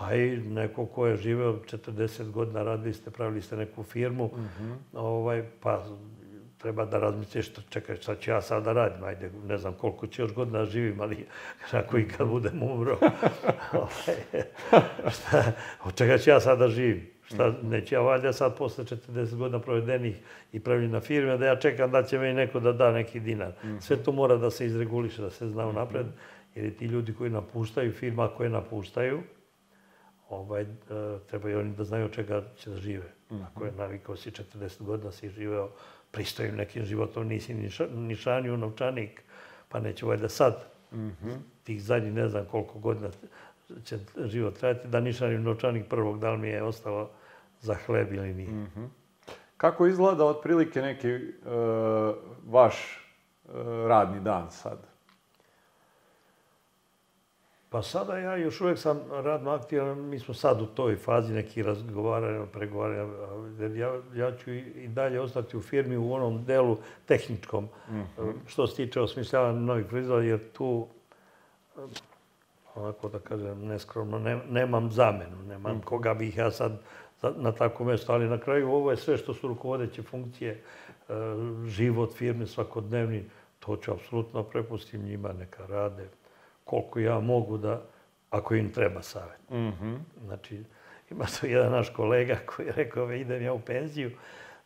[0.01, 4.43] a i neko ko je živeo 40 godina, radili ste, pravili ste neku firmu, mhm.
[4.43, 4.77] -huh.
[4.93, 5.85] ovaj, pa
[6.59, 10.23] treba da razmisliš čekaj, šta ću ja sad da radim, ajde, ne znam koliko će
[10.23, 11.27] još godina da živim, ali
[11.73, 12.99] ako i kad budem umro,
[13.73, 14.17] ovaj,
[15.11, 15.53] šta,
[15.85, 17.07] od čega ću ja sad da živim?
[17.27, 20.17] Šta, neće ja valjda sad posle 40 godina provedenih
[20.53, 23.53] i pravim na firme, da ja čekam da će meni neko da da neki dinar.
[23.65, 23.79] Mhm.
[23.79, 26.07] Sve to mora da se izreguliše, da se zna napred,
[26.55, 29.23] jer ti ljudi koji napuštaju firma koje napuštaju,
[30.29, 30.67] ovaj, e,
[31.27, 33.13] trebaju oni da znaju od čega će da žive.
[33.31, 33.43] Mhm.
[33.43, 35.69] Ako je navikao si 40 godina, si živeo
[36.11, 37.55] pristojim nekim životom, nisi
[37.91, 39.23] ni, šanju novčanik,
[39.69, 41.37] pa neće valjda sad, mm -hmm.
[41.65, 43.11] tih zadnjih ne znam koliko godina
[43.85, 47.11] će život trajati, da nišanju novčanik prvog, da li mi je ostalo
[47.61, 48.51] za hleb ili nije.
[48.51, 48.89] Mm -hmm.
[49.57, 51.23] Kako izgleda otprilike neki uh,
[52.47, 52.75] vaš
[53.45, 53.53] uh,
[53.89, 54.96] radni dan sad?
[57.77, 61.65] Pa sada ja još uvek sam radno aktivan, mi smo sad u toj fazi nekih
[61.65, 63.07] razgovaranja, pregovaranja,
[63.75, 68.33] ja, ja ću i dalje ostati u firmi u onom delu tehničkom, mm -hmm.
[68.47, 70.87] što se tiče osmišljavanja novih proizvoda, jer tu,
[72.75, 76.81] onako da kažem, neskromno, ne, nemam zamenu, nemam mm koga bih ja sad
[77.37, 80.63] na tako mesto, ali na kraju ovo je sve što su rukovodeće funkcije, e,
[81.67, 83.25] život firme svakodnevni,
[83.59, 86.09] to ću apsolutno prepustim njima, neka rade
[86.67, 87.83] koliko ja mogu da,
[88.31, 89.51] ako im treba savjet.
[89.51, 89.99] Mm -hmm.
[90.25, 90.65] Znači,
[91.11, 94.11] ima to jedan naš kolega koji je rekao, idem ja u penziju,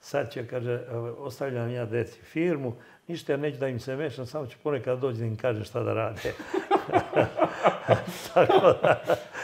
[0.01, 0.81] sad će, kaže,
[1.19, 2.75] ostavljam ja deci firmu,
[3.07, 5.83] ništa ja neću da im se mešam, samo ću ponekad doći da im kažem šta
[5.83, 6.21] da rade.
[8.35, 9.03] Tako da...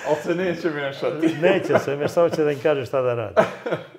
[0.09, 1.27] Ali se neće mešati.
[1.49, 3.43] neće se mešati, samo će da im kaže šta da rade.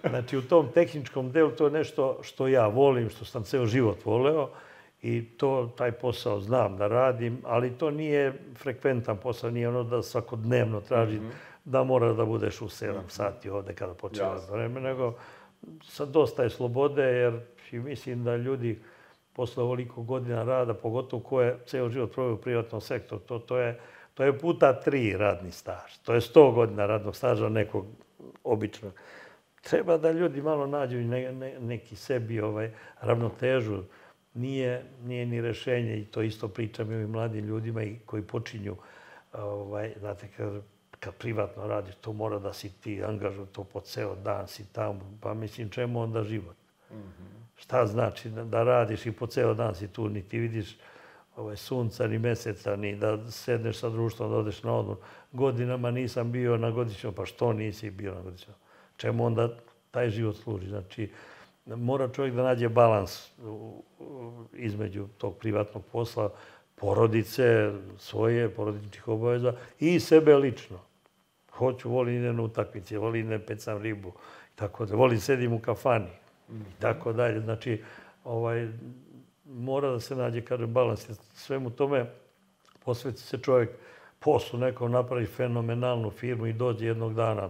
[0.09, 4.05] Znači, u tom tehničkom delu to je nešto što ja volim, što sam ceo život
[4.05, 4.49] voleo
[5.01, 10.03] i to, taj posao znam da radim, ali to nije frekventan posao, nije ono da
[10.03, 11.61] svakodnevno tražim mm -hmm.
[11.65, 13.09] da mora da budeš u 7 mm -hmm.
[13.09, 14.51] sati ovde kada počeva yes.
[14.51, 15.13] vreme, nego
[15.83, 17.39] sad dosta je slobode, jer
[17.71, 18.79] mislim da ljudi
[19.33, 23.57] posle ovoliko godina rada, pogotovo ko je ceo život proveo u privatnom sektoru, to, to,
[23.57, 23.79] je,
[24.13, 25.97] to je puta tri radni staž.
[26.03, 27.85] To je 100 godina radnog staža nekog
[28.43, 28.93] običnog.
[29.61, 32.71] Treba da ljudi malo nađu ne, ne, neki sebi ovaj,
[33.01, 33.83] ravnotežu,
[34.37, 38.75] nije, nije ni rešenje i to isto pričam i ovim mladim ljudima i koji počinju,
[39.33, 40.61] ovaj, znate, kad,
[40.99, 45.17] kad privatno radiš, to mora da si ti angažu to po ceo dan si tamo,
[45.21, 46.55] pa mislim čemu onda život?
[46.91, 47.37] Mm -hmm.
[47.55, 50.77] Šta znači da, da radiš i po ceo dan si tu, ni ti vidiš
[51.35, 54.97] ovaj, sunca, ni meseca, ni da sedneš sa društvom, da odeš na odmor.
[55.31, 58.55] Godinama nisam bio na godišnjom, pa što nisi bio na godišnjom?
[58.97, 59.49] Čemu onda
[59.91, 60.67] taj život služi?
[60.67, 61.09] Znači,
[61.75, 63.31] mora čovjek da nađe balans
[64.53, 66.29] između tog privatnog posla,
[66.75, 70.79] porodice, svoje porodičnih obaveza i sebe lično.
[71.51, 74.13] Hoću, volim idem na utakmice, volim idem pecam ribu,
[74.55, 76.09] tako da volim sedim u kafani
[76.49, 77.39] i tako dalje.
[77.39, 77.83] Znači,
[78.23, 78.67] ovaj,
[79.45, 81.09] mora da se nađe, kažem, balans.
[81.33, 82.05] Svemu tome
[82.85, 83.69] posveti se čovjek
[84.19, 87.49] poslu nekom, napravi fenomenalnu firmu i dođe jednog dana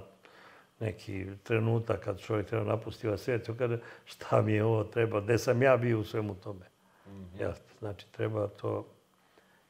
[0.79, 5.37] neki trenutak kad čovjek treba napustiti ovaj svijet, kaže šta mi je ovo treba, gde
[5.37, 6.65] sam ja bio u svemu tome.
[7.07, 7.41] Mm -hmm.
[7.41, 8.85] Ja, znači treba to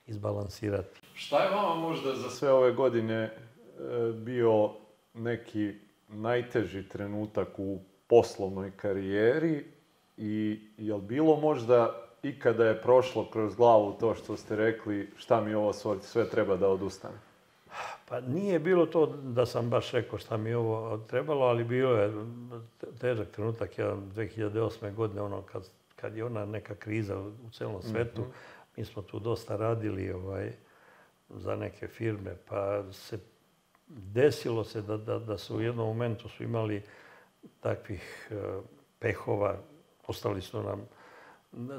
[0.07, 0.99] izbalansirati.
[1.13, 3.31] Šta je vama možda za sve ove godine e,
[4.13, 4.71] bio
[5.13, 5.73] neki
[6.07, 9.65] najteži trenutak u poslovnoj karijeri
[10.17, 15.41] i je li bilo možda ikada je prošlo kroz glavu to što ste rekli šta
[15.41, 17.17] mi ovo sve treba da odustane?
[18.09, 22.13] Pa nije bilo to da sam baš rekao šta mi ovo trebalo, ali bilo je
[22.99, 24.93] težak trenutak, jedan 2008.
[24.93, 28.77] godine, ono kad, kad je ona neka kriza u celom svetu, mm -hmm.
[28.77, 30.51] mi smo tu dosta radili ovaj,
[31.29, 33.19] za neke firme, pa se
[33.87, 36.83] desilo se da, da, da su u jednom momentu su imali
[37.59, 38.63] takvih uh,
[38.99, 39.57] pehova,
[40.07, 40.87] ostali su nam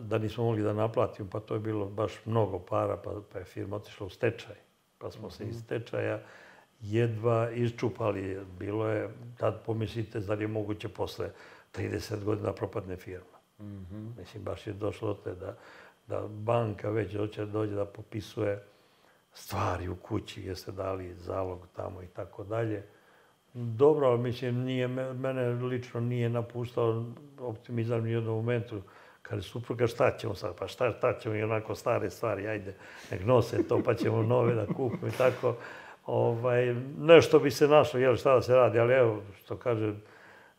[0.00, 3.44] da nismo mogli da naplatimo, pa to je bilo baš mnogo para, pa, pa je
[3.44, 4.67] firma otišla u stečaj.
[4.98, 6.20] Pa smo se iz stečaja
[6.80, 8.40] jedva iščupali.
[8.58, 11.30] Bilo je, tad pomislite, da je moguće posle
[11.74, 13.38] 30 godina propadne firma.
[13.58, 14.18] Mm -hmm.
[14.18, 15.56] Mislim, baš je došlo do te da,
[16.06, 18.62] da banka već hoće da dođe da popisuje
[19.32, 22.82] stvari u kući, jeste dali zalog tamo i tako dalje.
[23.54, 27.04] Dobro, mislim, nije, mene lično nije napuštao
[27.40, 28.82] optimizam ni u jednom momentu.
[29.22, 30.54] Kaže, supruga, šta ćemo sad?
[30.58, 32.74] Pa šta, šta ćemo i onako stare stvari, ajde,
[33.10, 35.56] nek nose to, pa ćemo nove da kupimo i tako.
[36.06, 39.94] Ovaj, nešto bi se našlo, jel, šta da se radi, ali evo, što kaže,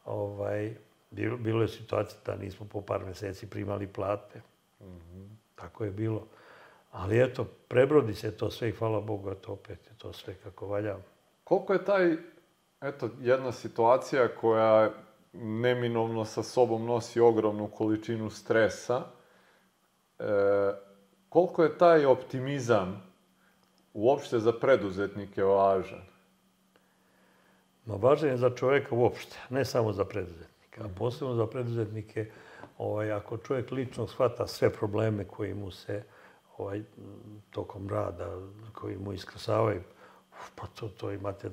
[0.06, 0.76] ovaj,
[1.12, 4.42] bilo, bilo je situacija da nismo po par meseci primali plate.
[4.80, 5.28] Mm -hmm.
[5.56, 6.28] Tako je bilo.
[6.92, 10.68] Ali eto, prebrodi se to sve i hvala Bogu, to opet je to sve kako
[10.68, 10.98] valja.
[11.44, 12.16] Koliko je taj,
[12.82, 14.92] eto, jedna situacija koja
[15.34, 19.04] neminovno sa sobom nosi ogromnu količinu stresa.
[20.20, 20.24] E,
[21.30, 23.04] koliko je taj optimizam
[23.94, 26.02] uopšte za preduzetnike važan?
[27.86, 30.84] Ma važan je za čoveka uopšte, ne samo za preduzetnika.
[30.84, 32.32] A posebno za preduzetnike,
[32.78, 36.04] ovaj, ako čovjek lično shvata sve probleme koji mu se
[36.58, 36.84] ovaj,
[37.52, 38.38] tokom rada,
[38.74, 39.82] koji mu iskrsavaju,
[40.56, 41.52] pa to, to imate,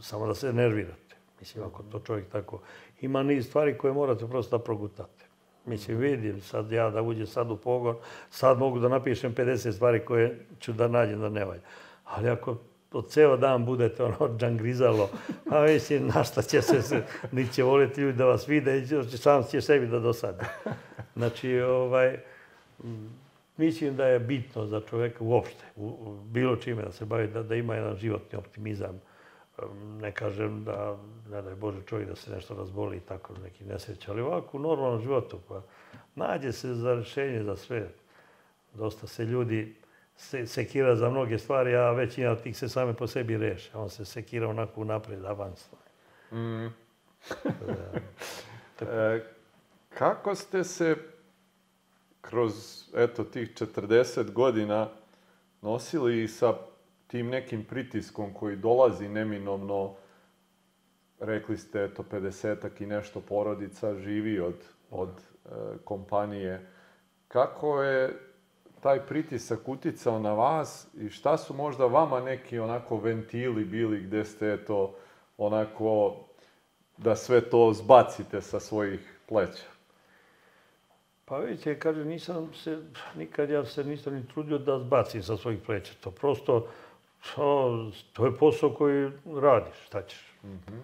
[0.00, 1.07] samo da se nervirate.
[1.40, 2.60] Mislim, ako to čovjek tako...
[3.00, 5.24] Ima niz stvari koje morate prosto da progutate.
[5.66, 7.96] Mislim, vidim sad ja da uđem sad u pogon,
[8.30, 11.62] sad mogu da napišem 50 stvari koje ću da nađem da ne valja.
[12.04, 12.56] Ali ako
[12.92, 15.10] od ceo dan budete ono džangrizalo,
[15.50, 19.60] a mislim, na šta će se, ni će voliti ljudi da vas vide, sam će
[19.60, 20.44] sebi da dosadi.
[21.16, 22.18] Znači, ovaj,
[23.56, 27.42] mislim da je bitno za čoveka uopšte, u, u bilo čime da se bavi, da,
[27.42, 29.00] da ima jedan životni optimizam,
[30.00, 30.96] ne kažem da,
[31.30, 34.60] ne daj Bože čovjek da se nešto razboli i tako neki nesreće, ali ovako u
[34.60, 35.62] normalnom životu, pa
[36.14, 37.88] nađe se za rešenje za sve.
[38.74, 39.76] Dosta se ljudi
[40.16, 43.70] se, sekira za mnoge stvari, a većina tih se same po sebi reše.
[43.74, 45.78] On se sekira onako napred, avansno.
[46.32, 46.66] Mm.
[48.80, 49.24] e,
[49.88, 50.96] kako ste se
[52.20, 52.52] kroz
[52.96, 54.88] eto, tih 40 godina
[55.62, 56.54] nosili sa
[57.08, 59.94] tim nekim pritiskom koji dolazi neminovno,
[61.20, 65.48] rekli ste, eto, 50 i nešto porodica živi od, od e,
[65.84, 66.66] kompanije.
[67.28, 68.18] Kako je
[68.80, 74.24] taj pritisak uticao na vas i šta su možda vama neki onako ventili bili gde
[74.24, 74.94] ste, eto,
[75.38, 76.16] onako,
[76.96, 79.64] da sve to zbacite sa svojih pleća?
[81.24, 82.82] Pa vidite, kaže, nisam se,
[83.16, 85.92] nikad ja se nisam ni trudio da zbacim sa svojih pleća.
[86.00, 86.68] To prosto,
[87.34, 89.10] to, to je posao koji
[89.42, 90.34] radiš, šta ćeš.
[90.44, 90.80] Mm -hmm.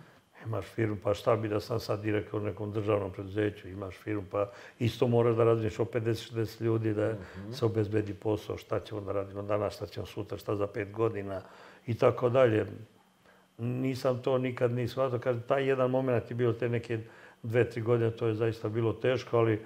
[0.46, 4.24] Imaš firmu, pa šta bi da sam sad direktor u nekom državnom preduzeću, imaš firmu,
[4.30, 7.52] pa isto moraš da radiš o 50-60 ljudi da mm -hmm.
[7.52, 11.42] se obezbedi posao, šta ćemo da radimo danas, šta ćemo sutra, šta za pet godina
[11.86, 12.66] i tako dalje.
[13.58, 15.18] Nisam to nikad ni shvatio.
[15.18, 16.98] Kaže, taj jedan moment je bio te neke
[17.42, 19.62] dve, tri godine, to je zaista bilo teško, ali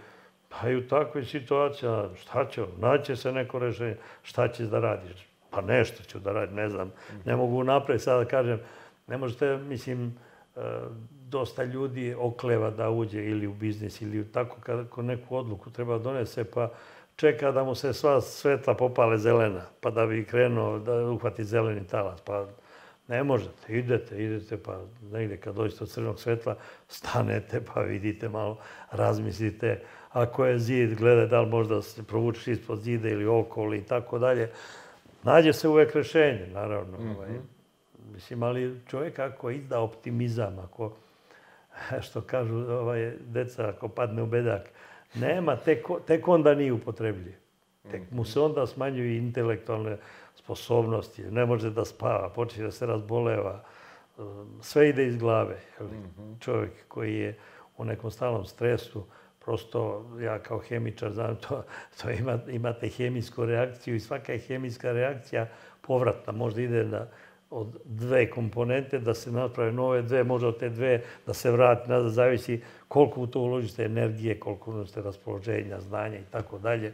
[0.49, 5.29] pa i u takvoj situaciji, šta će, naće se neko rešenje, šta ćeš da radiš?
[5.51, 6.93] Pa nešto ću da radim, ne znam.
[7.25, 8.61] Ne mogu napred sada da kažem,
[9.07, 10.15] ne možete, mislim,
[10.57, 10.61] e,
[11.29, 16.45] dosta ljudi okleva da uđe ili u biznis ili tako kad neku odluku treba donese,
[16.45, 16.71] pa
[17.17, 21.87] čeka da mu se sva svetla popale zelena, pa da bi krenuo da uhvati zeleni
[21.87, 22.21] talas.
[22.21, 22.47] Pa
[23.09, 24.81] ne možete, idete, idete, pa
[25.13, 26.57] negde kad dođete od crvenog svetla,
[26.89, 28.59] stanete pa vidite malo,
[28.91, 29.81] razmislite.
[30.13, 34.19] Ako je zid, gledaj da li možda se provučeš ispod zida ili okolo i tako
[34.19, 34.51] dalje
[35.23, 36.99] nađe se uvek rešenje, naravno.
[36.99, 37.17] Mm -hmm.
[37.17, 37.31] ovaj.
[38.13, 40.93] Mislim, ali čovjek ako izda optimizam, ako,
[42.07, 44.71] što kažu ovaj, deca, ako padne u bedak,
[45.15, 47.35] Nema, tek, tek onda nije upotrebljiv.
[47.91, 49.97] Tek mu se onda smanjuju intelektualne
[50.35, 53.65] sposobnosti, ne može da spava, počne da se razboleva,
[54.61, 55.57] sve ide iz glave.
[56.41, 57.39] Čovjek koji je
[57.77, 59.05] u nekom stalnom stresu,
[59.49, 61.65] prosto ja kao hemičar znam to,
[62.03, 65.47] to ima, imate hemijsku reakciju i svaka je hemijska reakcija
[65.81, 67.07] povratna, možda ide na,
[67.51, 71.89] od dve komponente da se naprave nove dve, možda od te dve da se vrati
[71.89, 76.93] nazad, zavisi koliko u to uložite energije, koliko uložite raspoloženja, znanja i tako dalje.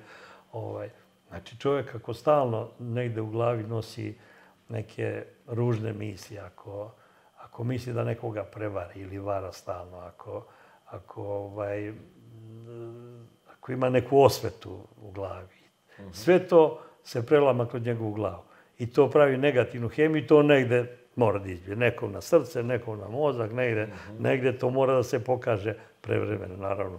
[0.53, 0.91] Ovaj,
[1.29, 4.15] znači čovjek ako stalno negde u glavi nosi
[4.69, 6.91] neke ružne misli, ako,
[7.39, 10.47] ako misli da nekoga prevari ili vara stalno, ako,
[10.87, 11.93] ako, ovaj,
[13.53, 15.59] ako ima neku osvetu u glavi,
[16.13, 18.43] sve to se prelama kroz njegovu glavu
[18.79, 21.77] i to pravi negativnu hemiju, to negde mora da izbije.
[21.77, 23.89] Nekom na srce, nekom na mozak, negde,
[24.19, 26.99] negde to mora da se pokaže prevremeno, naravno.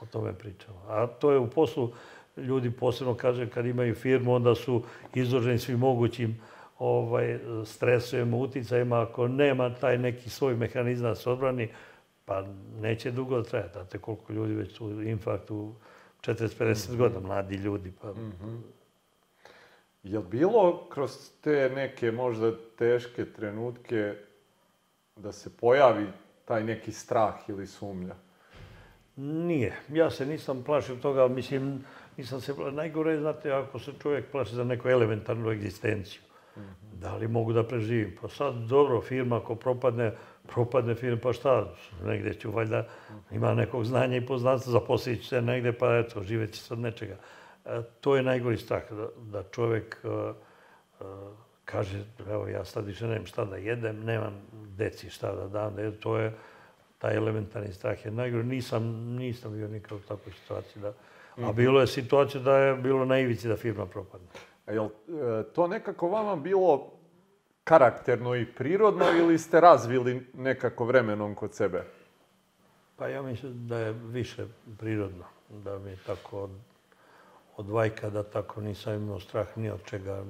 [0.00, 0.78] O tome pričamo.
[0.88, 1.92] A to je u poslu,
[2.36, 4.82] ljudi posebno kaže kad imaju firmu, onda su
[5.14, 6.40] izloženi svim mogućim
[6.78, 9.02] ovaj, stresovima, uticajima.
[9.02, 11.68] Ako nema taj neki svoj mehanizam da se odbrani,
[12.30, 12.44] pa
[12.80, 13.72] neće dugo trajati.
[13.72, 15.74] Znate koliko ljudi već su u infarktu
[16.20, 17.92] 40-50 godina, mladi ljudi.
[18.02, 18.12] Pa,
[20.02, 24.14] Je li bilo kroz te neke možda teške trenutke
[25.16, 26.06] da se pojavi
[26.44, 28.14] taj neki strah ili sumnja?
[29.16, 29.76] Nije.
[29.88, 31.84] Ja se nisam plašio toga, mislim,
[32.16, 32.72] nisam se plašio.
[32.72, 36.20] Najgore je, znate, ako se čovjek plaši za neku elementarnu egzistenciju.
[36.92, 38.16] Da li mogu da preživim?
[38.22, 40.12] Pa sad, dobro, firma ako propadne,
[40.54, 41.74] propadne firma, pa šta,
[42.04, 42.86] negdje ću valjda,
[43.30, 47.16] ima nekog znanja i poznanstva, zaposlit ću se negdje, pa eto, se od nečega.
[47.66, 51.04] E, to je najgori strah, da, da čovjek e, e,
[51.64, 54.34] kaže, evo ja sad više nemam šta da jedem, nemam
[54.76, 56.00] deci šta da dam, da jedem.
[56.00, 56.32] to je
[56.98, 58.44] taj elementarni strah je najgori.
[58.44, 58.84] Nisam,
[59.16, 60.92] nisam bio nikad u takvoj situaciji da...
[61.36, 64.26] A bilo je situacija da je bilo na ivici da firma propadne.
[64.66, 64.88] A jel e,
[65.54, 66.92] to nekako vama bilo
[67.64, 71.84] karakterno i prirodno ili ste razvili nekako vremenom kod sebe?
[72.96, 74.46] Pa ja mislim da je više
[74.78, 76.50] prirodno, da mi tako od,
[77.56, 80.24] od vajka da tako nisam imao strah ni od čega.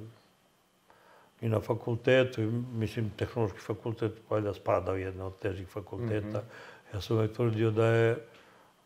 [1.40, 2.40] I na fakultetu,
[2.72, 6.42] mislim, tehnološki fakultet valjda spada u jedno od težih fakulteta.
[6.94, 8.26] Ja sam uvijek tvrdio da je,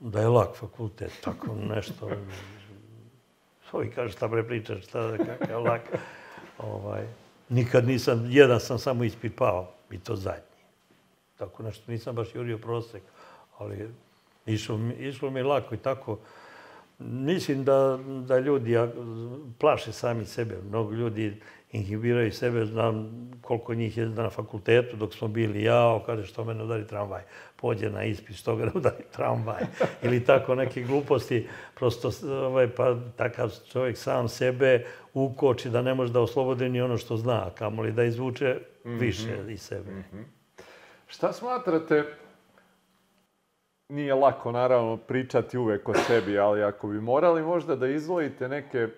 [0.01, 2.11] da je lak fakultet, tako nešto.
[3.73, 5.83] Ovi kaže šta bre pričaš, šta kakav lak.
[6.59, 7.07] Ovaj,
[7.49, 10.43] nikad nisam, jedan sam samo ispit pao, i to zadnji.
[11.39, 13.03] Tako nešto, nisam baš jurio prosek,
[13.59, 13.89] ali
[14.47, 16.19] išlo mi, išlo mi lako i tako.
[16.99, 18.77] Mislim da, da ljudi
[19.59, 20.55] plaše sami sebe.
[20.69, 21.41] Mnogo ljudi
[21.73, 22.67] inhibiraju sebe.
[22.67, 25.63] Znam koliko njih je na fakultetu dok smo bili.
[25.63, 27.23] Jao, kaže što mene udari tramvaj.
[27.57, 29.63] Pođe na ispit, što ga ne udari tramvaj.
[30.03, 31.49] Ili tako neke gluposti.
[31.75, 36.99] Prosto ovaj, pa, takav čovjek sam sebe ukoči da ne može da oslobodi ni ono
[36.99, 39.91] što zna, kamoli da izvuče više iz sebe.
[41.07, 42.05] Šta smatrate,
[43.89, 48.89] nije lako naravno pričati uvek o sebi, ali ako bi morali možda da izdvojite neke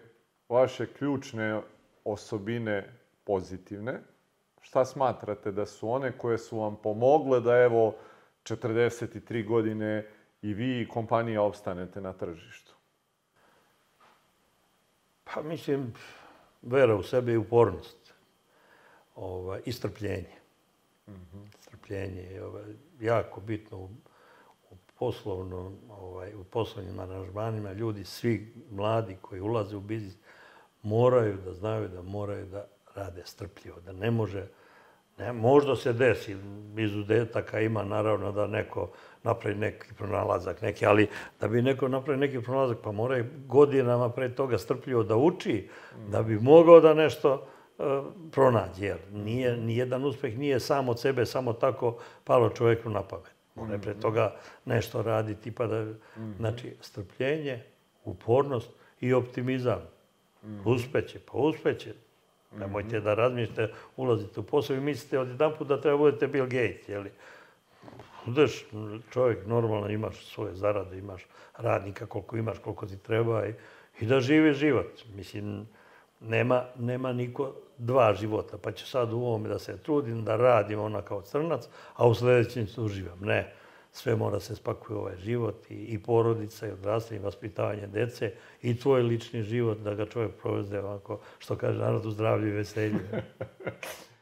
[0.49, 1.61] vaše ključne
[2.05, 2.93] osobine
[3.25, 4.01] pozitivne,
[4.61, 7.95] šta smatrate da su one koje su vam pomogle da evo
[8.45, 10.07] 43 godine
[10.43, 12.75] i vi i kompanija opstanete na tržištu?
[15.25, 15.95] Pa mislim,
[16.63, 18.15] vera u sebe i upornost.
[19.15, 20.37] Ovaj, I strpljenje.
[21.61, 22.65] Strpljenje je ovaj,
[23.01, 23.89] jako bitno u,
[24.97, 27.73] u poslovnom, ovaj, u poslovnim aranžmanima.
[27.73, 30.17] Ljudi, svi mladi koji ulaze u biznis,
[30.83, 34.49] moraju da znaju da moraju da rade strpljivo, da ne može,
[35.19, 36.37] ne, možda se desi,
[36.79, 38.91] izuzetaka ima naravno da neko
[39.23, 41.09] napravi neki pronalazak, neki, ali
[41.41, 45.69] da bi neko napravi neki pronalazak, pa mora godinama pre toga strpljivo da uči,
[46.09, 47.47] da bi mogao da nešto
[47.79, 47.83] e,
[48.33, 48.87] pronađe.
[48.87, 53.36] Jer nije, nijedan uspeh nije sam od sebe, samo tako palo čovjeku na pamet.
[53.57, 55.87] Mora pre toga nešto raditi, pa da,
[56.37, 57.63] znači, strpljenje,
[58.05, 59.81] upornost i optimizam.
[60.65, 61.95] Uspeće, pa uspeće.
[62.59, 66.47] Nemojte da razmišljate, ulazite u posao i mislite od jedan put da treba budete Bill
[66.47, 67.11] Gates, jeli?
[68.27, 68.67] Udeš,
[69.11, 71.27] čovjek normalno imaš svoje zarade, imaš
[71.57, 73.53] radnika koliko imaš, koliko ti treba i,
[74.01, 75.05] i da živi život.
[75.15, 75.67] Mislim,
[76.21, 80.81] nema, nema niko dva života, pa će sad u ovome da se trudim, da radim
[80.81, 83.19] ona kao crnac, a u sljedećem se uživam.
[83.21, 83.53] Ne,
[83.93, 88.79] sve mora se spakuje ovaj život i, i porodica i odrastanje, i vaspitavanje dece i
[88.79, 92.99] tvoj lični život da ga čovjek provede ovako, što kaže narod u zdravlju i veselju.